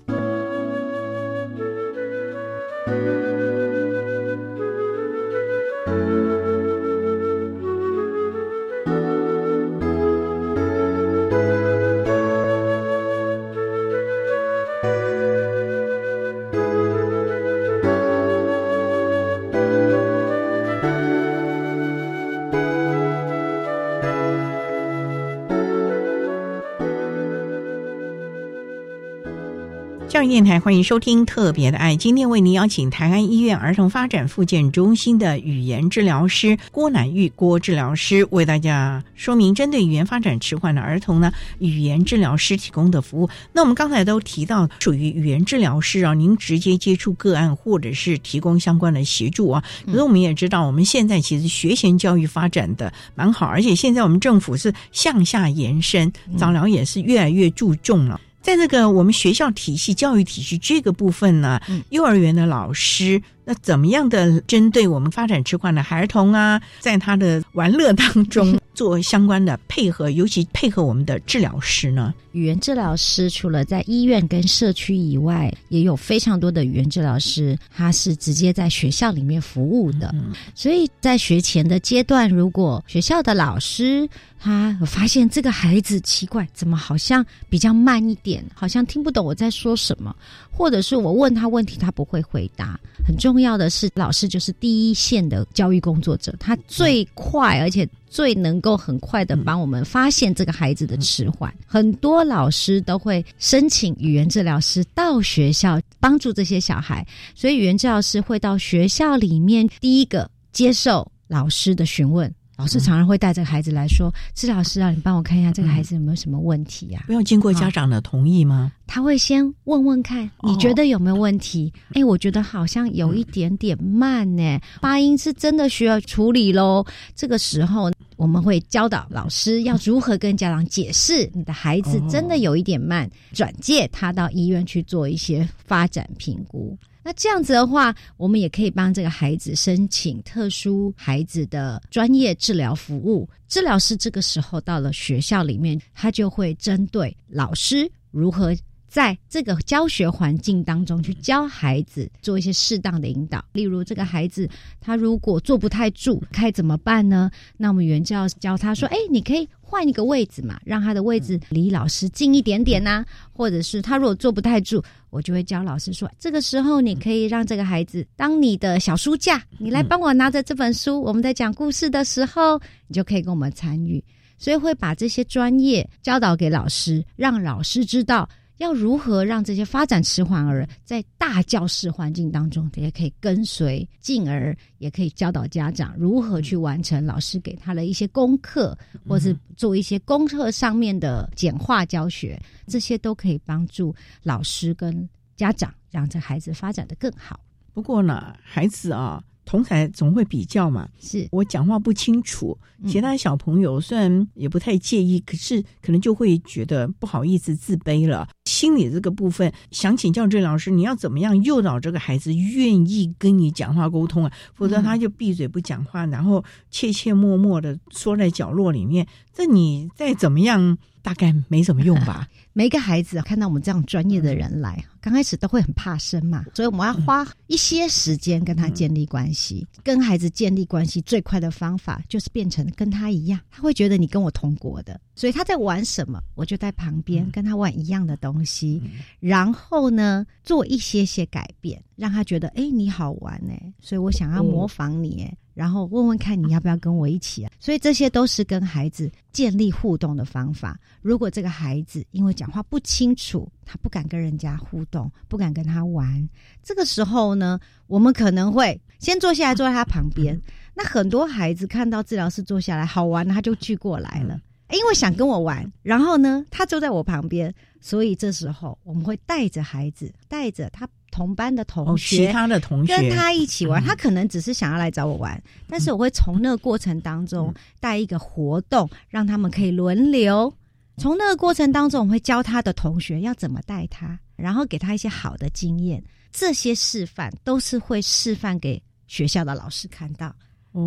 [30.41, 43.29] 电台欢迎收听《特别的爱》，今天为您邀请台安医院儿童发展复健中心的语言治疗师郭乃玉郭治疗师为大家说明针对语言发展迟缓的儿童呢，语言治疗师提供的服务。
[43.53, 49.63] 那我们刚才都提到，属于语言治疗师啊，您直接接触个案或者是提供相关的协助啊。
[49.85, 58.19] 可是我们也知道，我们现在其实学前教育发展的蛮好，而且现在我们政府是向下延伸，早疗也是越来越注重了。
[58.41, 72.13] 在这个我们学校体系、教育体系这个部分呢，幼儿园的老师那怎么样的针对我们发展迟缓的孩童啊，在他的玩乐当中做相关的配合，尤其配合我们的治疗师呢？
[72.31, 80.15] 语言治疗师除了在医院跟社区以外，也有非常多的语言治疗师，他是直接在学校里面服务的。
[80.55, 84.07] 所以在学前的阶段，如果学校的老师，
[84.39, 90.15] 他发现这个孩子奇怪，怎么好像比较慢一点，好像听不懂我在说什么，
[90.49, 92.79] 或者是我问他问题，他不会回答。
[93.05, 101.53] 很重要的是，老师就是第一线的教育工作者，他最快而且最能够很快的帮我们发现这个孩子的迟缓。
[101.65, 112.33] 很多老师都会申请语言治疗师到学校帮助这些小孩，所以语言治疗师会到学校里面第一个接受老师的询问。
[112.61, 118.71] 老师常常会带这个孩子来说：“治疗师啊，你帮我看一下这个孩子有没有什么问题呀？”不用经过家长的同意吗？
[118.85, 121.73] 他会先问问看，你觉得有没有问题？
[121.93, 126.85] 哎，我觉得好像有一点点慢呢，发音是真的需要处理喽。
[127.15, 136.77] 这个时候，我们会教导老师要如何跟家长解释，你的孩子真的有一点慢，转介他到医院去做一些发展评估。
[137.03, 143.27] 那这样子的话，我们也可以帮这个孩子申请特殊孩子的专业治疗服务。
[143.47, 148.55] 治疗师这个时候到了学校里面，他就会针对老师如何
[148.87, 153.43] 在这个教学环境当中去教孩子做一些适当的引导。
[153.53, 154.47] 例如，这个孩子
[154.79, 157.31] 他如果坐不太住，该怎么办呢？
[157.57, 174.03] 那我们原教教他说：“哎，你可以。”换一个位置嘛，让他的位置离老师近一点点呐，或者是他如果坐不太住，我就会教老师说，这个时候你可以让这个孩子当你的小书架，你来帮我拿着这本书，我们在讲故事的时候，你就可以跟我们参与。
[174.37, 178.27] 所以会把这些专业教导给老师，让老师知道。
[178.61, 197.39] 要如何让这些发展迟缓儿在大教室环境当中，也可以跟随，进而也可以教导家长如何去完成老师给他的一些功课，或是做一些功课上面的简化教学，这些都可以帮助老师跟家长让这孩子发展的更好。
[197.73, 199.23] 不过呢，孩子啊。
[199.45, 208.27] 同才总会比较嘛，是我讲话不清楚，其他小朋友虽然也不太介意，可是可能就会觉得不好意思、自卑了。
[208.45, 214.31] 心理这个部分，想请教郑老师，你要怎么样诱导这个孩子愿意跟你讲话沟通啊？
[214.53, 219.07] 否则他就闭嘴不讲话，然后怯怯默默的缩在角落里面。
[219.33, 222.27] 这你再怎么样，大概没什么用吧？
[222.53, 229.65] 每一个孩子看到我们这样专业的人来，刚开始都会很怕生嘛，所以我们要花一些时间跟他建立关系。
[229.83, 238.81] 跟孩子建立关系最快的方法就是变成跟他一样，他会觉得你跟我同国的，所以他在玩什么，我就在旁边跟他玩一样的东西，
[239.21, 245.37] 然后呢做一些些改变，让他觉得哎你好玩哎，所以我想要模仿你哎。
[245.53, 247.51] 然后问问看你要不要跟我一起啊？
[247.59, 250.79] 所以这些都是跟孩子建立互动的方法。
[251.01, 256.27] 如果这个孩子因为讲话不清楚，他不敢跟人家互动，不敢跟他玩，
[256.63, 260.39] 这个时候呢，我们可能会先坐下来坐在他旁边。
[260.73, 264.39] 那很多孩子看到治疗师坐下来好玩，他就聚过来了，
[264.71, 265.69] 因为想跟我玩。
[265.81, 270.87] 然后呢，他坐在我旁边，所以这时候我们会带着孩子，带着他。
[271.13, 280.49] 同班的同学，其他的同学跟他一起玩，他可能只是想要来找我玩，但是我会从那个过程当中带一个活动，让他们可以轮流。
[280.95, 286.01] 从那个过程当中，我会教他的同学要怎么带他，然后给他一些好的经验。
[286.31, 290.33] 这些示范都是会示范给学校的老师看到，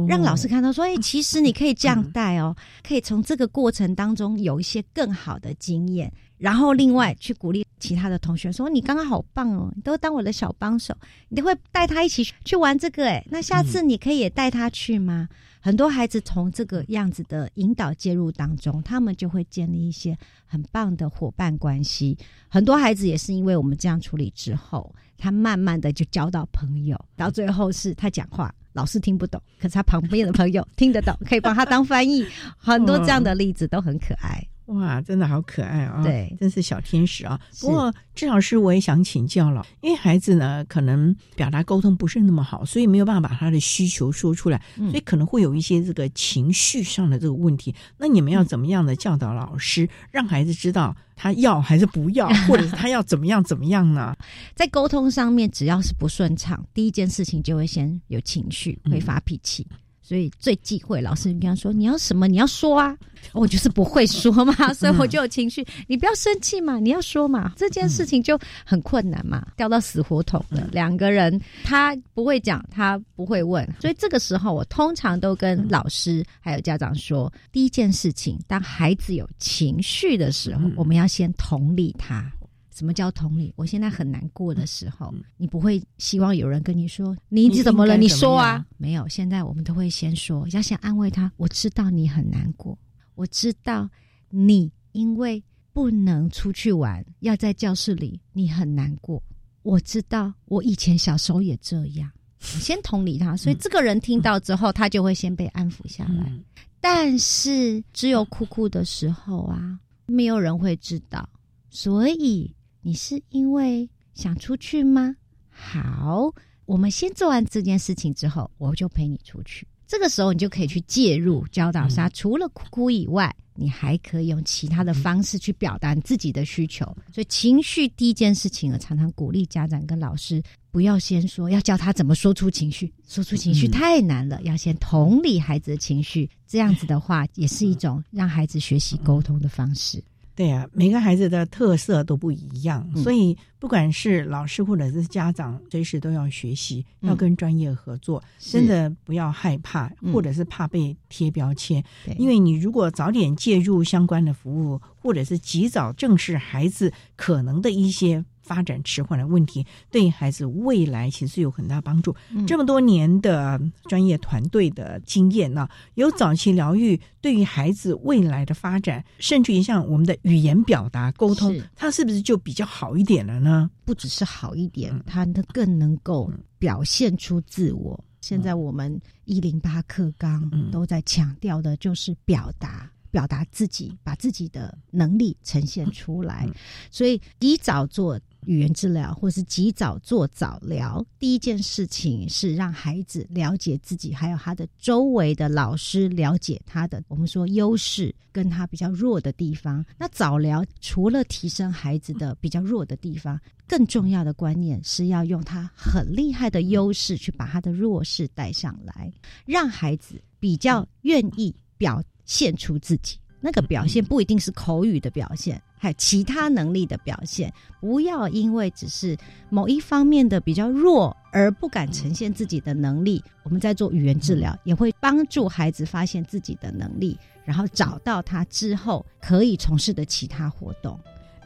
[0.09, 10.95] 让老师看到说：“哎，其实你可以这样带哦，可以从这个过程当中有一些更好的经验。”然后另外去鼓励其他的同学说：“你刚刚好棒哦，你都当我的小帮手，
[11.29, 15.29] 你会带他一起去玩这个哎，那下次你可以也带他去吗？”
[15.61, 20.15] 很多孩子从这个样子的引导介入当中，他们就会建立一些
[20.45, 22.19] 很棒的伙伴关系。
[22.49, 32.27] 很多孩子也是因为我们这样处理之后，他慢慢的就交到朋友，到最后是他讲话老师听不懂，可是他旁边的朋友听得懂，可以帮他当翻译。
[32.59, 34.47] 很多这样的例子都很可爱。
[34.67, 36.03] 哇，真的好可爱啊！
[36.03, 37.39] 对，真是小天使啊。
[37.61, 47.75] 不过，郑老师我也想请教了，因为孩子呢，可能表达沟通不是那么好，所以没有办法把他的需求说出来，所以可能会有一些这个情绪上的这个问题。
[47.99, 54.17] 那你们要怎么样的教导老师，让孩子知道他要还是不要，或者是他要怎么样怎么样呢？
[54.57, 59.67] 在沟通上面，只要是不顺畅，第一件事情就会先有情绪，会发脾气。
[60.07, 62.29] 所以最忌讳老师跟他说：“你要什么？
[62.29, 62.95] 你要说啊！”
[63.33, 65.67] 我就是不会说嘛， 所以我就有情绪。
[65.87, 67.55] 你不要生气嘛，你要说嘛。
[67.57, 70.69] 这件事情就很困难嘛，掉到死胡同了。
[70.73, 82.31] 两个人他不会讲，他不会问，所以这个时候我通常都跟老师还有家长说：第一件事情，当孩子有情绪的时候，我们要先同理他。
[82.75, 83.53] 什么叫同理？
[83.55, 87.97] 我现在很难过的时候，你不会希望有人跟你说你怎么了？
[87.97, 89.07] 你说啊，没有。
[89.07, 91.31] 现在我们都会先说，要先安慰他。
[91.37, 92.77] 我知道你很难过，
[93.15, 93.89] 我知道
[94.29, 95.41] 你因为
[95.73, 99.23] 不能出去玩，要在教室里，你很难过。
[99.63, 102.11] 我知道我以前小时候也这样。
[102.41, 106.33] 先同理他，所以这个人听到之后，他就会先被安抚下来。
[106.81, 111.29] 但是只有哭哭的时候啊，没有人会知道，
[111.71, 112.53] 所以。
[112.87, 115.17] 你是因为想出去吗？
[115.49, 116.31] 好，
[116.67, 119.67] 我们先做完这件事情之后，我就陪你出去。
[119.87, 126.85] 这个时候，你就可以去介入教导他，除了哭哭以外，你还可以用其他的方式去表达自己的需求。
[127.11, 136.29] 所以，情绪第一件事情，我常常鼓励家长跟老师，不要先说要教他怎么说出情绪，说出情绪太难了，要先同理孩子的情绪。
[136.47, 140.05] 这样子的话，也是一种让孩子学习沟通的方式。
[140.35, 148.23] 对呀，每个孩子的特色都不一样，所以不管是老师或者是家长，随时都要学习，要跟专业合作。
[148.39, 151.83] 真的不要害怕，或者是怕被贴标签，
[152.19, 158.25] 因为你如果早点介入相关的服务，或者是及早正视孩子可能的一些。
[158.45, 162.15] 发展迟缓的问题，对孩子未来其实有很大帮助。
[162.47, 173.71] 这么多年的专业团队的经验呢，有早期疗愈对于孩子未来的发展，甚至于像我们的语言表达沟通，它是不是就比较好一点了呢？
[173.85, 177.99] 不只是好一点，它更能够表现出自我。
[178.21, 182.91] 现在我们一零八课纲都在强调的就是表达。
[183.11, 186.49] 表达自己，把自己的能力呈现出来。
[186.91, 188.19] 所以及早做。
[188.47, 199.85] 语言治疗，或是及早做早疗，第一件事情是让孩子了解自己，还有他的周围的老师了解他的，我们说优势跟他比较弱的地方。
[199.99, 209.13] 那早疗除了提升孩子的比较弱的地方，更重要的观念是要用他很厉害的优势去把他的弱势带上来，
[209.47, 213.19] 让孩子比较愿意表现出自己。
[213.41, 215.61] 那个表现不一定是口语的表现。
[215.85, 219.15] 还有其他能力的表现，不要因为只是
[219.51, 223.23] 某一方面的比较弱而不敢呈现自己的能力。
[223.43, 230.99] 我们在做语言治疗，也会帮助孩子发现自己的能力，然后找到他之后可以从事的其他活动。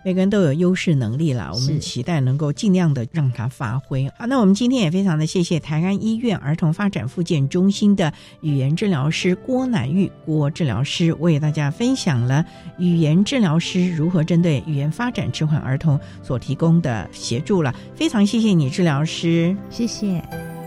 [0.04, 4.08] 每个人都有优势能力啦，我们期待能够尽量的让他发挥。
[4.16, 12.44] 好，那我们今天也非常的谢谢台安医院儿童发展复健中心的语言治疗师郭乃玉郭治疗师，为大家分享了
[12.78, 17.74] 语言治疗师如何针对语言发展迟缓儿童所提供的协助了。
[17.94, 20.57] 非常谢谢你，治疗师，谢谢。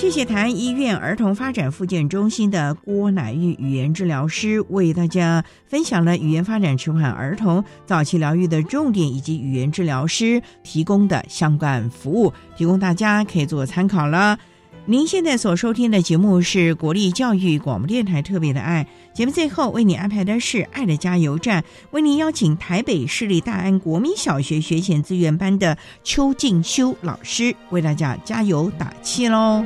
[0.00, 14.38] 谢谢台安医院儿童发展复健中心的郭乃玉语言治疗师为大家分享了语言发展迟缓儿童早期疗愈的重点，以及语言治疗师提供的相关服务，提供大家可以做参考了。
[14.86, 29.62] 您现在所收听的节目是国立教育广播电台特别的爱节目，最后为你安排的是爱的加油站，为您邀请台北市立大安国民小学学前资源班的邱静修老师为大家加油打气喽。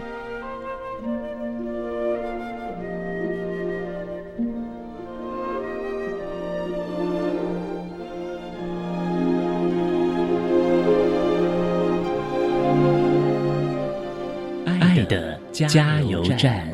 [15.54, 16.68] 加油站。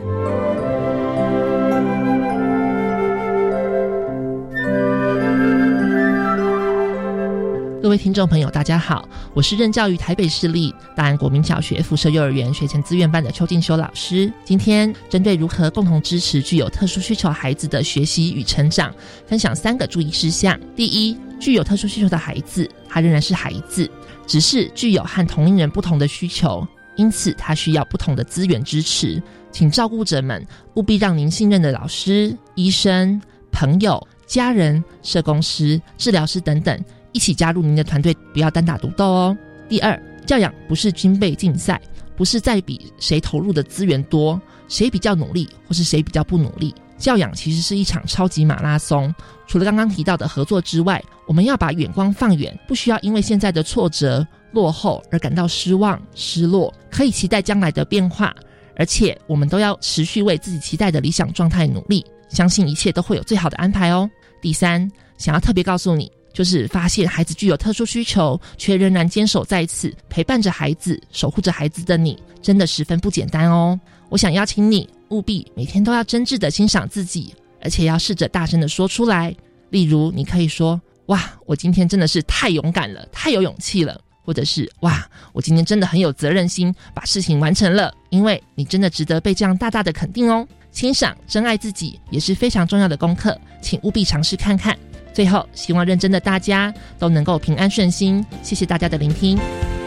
[7.82, 14.32] 各位听众朋友，大家好，我是任教于台北市立大安国民小学附设幼儿园学前资源班的邱静修老师。
[14.46, 18.90] 今天针对如何共同支持具有特殊需求孩子的学习与成长，
[19.26, 20.58] 分享三个注意事项。
[20.74, 23.90] 第一，具有特殊需求的孩子，他仍然是孩子，
[24.26, 26.66] 只是具有和同龄人不同的需求。
[27.00, 33.18] 因此，他需要不同的资源支持，请照顾者们务必让您信任的老师、医生、
[33.50, 36.78] 朋友、家人、社工师、治疗师等等
[37.12, 39.38] 一起加入您的团队，不要单打独斗哦。
[39.66, 41.80] 第二，教养不是军备竞赛，
[42.14, 44.38] 不是在比谁投入的资源多，
[44.68, 46.74] 谁比较努力，或是谁比较不努力。
[46.98, 49.14] 教养其实是一场超级马拉松，
[49.46, 54.26] 除了刚刚提到的合作之外，我们要把眼光放远，不需要因为现在的挫折。
[54.52, 58.34] 落后而感到失望、失落，可以期待将来的变化，
[58.76, 64.08] 而且我们都要持续为自己期待的理想状态努力，相信一切都会有最好的安排哦。
[64.40, 73.78] 第三，想要特别告诉你，就是发现孩子具有特殊需求，却仍然坚守在此陪伴着孩子、守护着孩子的你，真的十分不简单哦。
[74.08, 77.32] 我想邀请你，务必每天都要真挚的欣赏自己，
[77.62, 79.34] 而且要试着大声的说出来。
[79.68, 87.92] 例如，你可以说：“哇，我今天真的是太勇敢了，太有勇气了。”或者是哇，我今天真的很有责任心，把事情完成了。
[88.10, 90.46] 因为你真的值得被这样大大的肯定哦。
[90.72, 94.78] 欣赏、珍爱自己也是非常重要的功课，请务必尝试看看。
[95.12, 98.24] 最后，希望认真的大家都能够平安顺心。
[98.42, 99.79] 谢谢大家的聆听。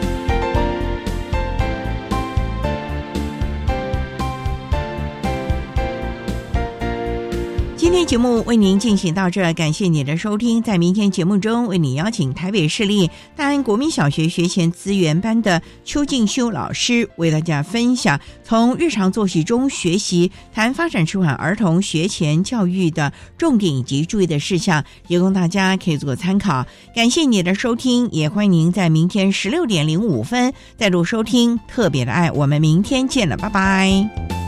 [7.94, 10.60] 今天节目为您进行到这，感谢你的收听。
[10.60, 26.66] 在明天节目中，为你邀请台北市立大安国民小学学前资源班的邱静修老师，为大家分享从日常作息中学习谈发展迟缓儿童学前教育的重点以及注意的事项，提供大家可以做参考。
[26.96, 32.28] 感谢你的收听，也欢迎您在明天十六点零五分再度收听特别的爱。
[32.32, 34.43] 我们明天见了，拜拜。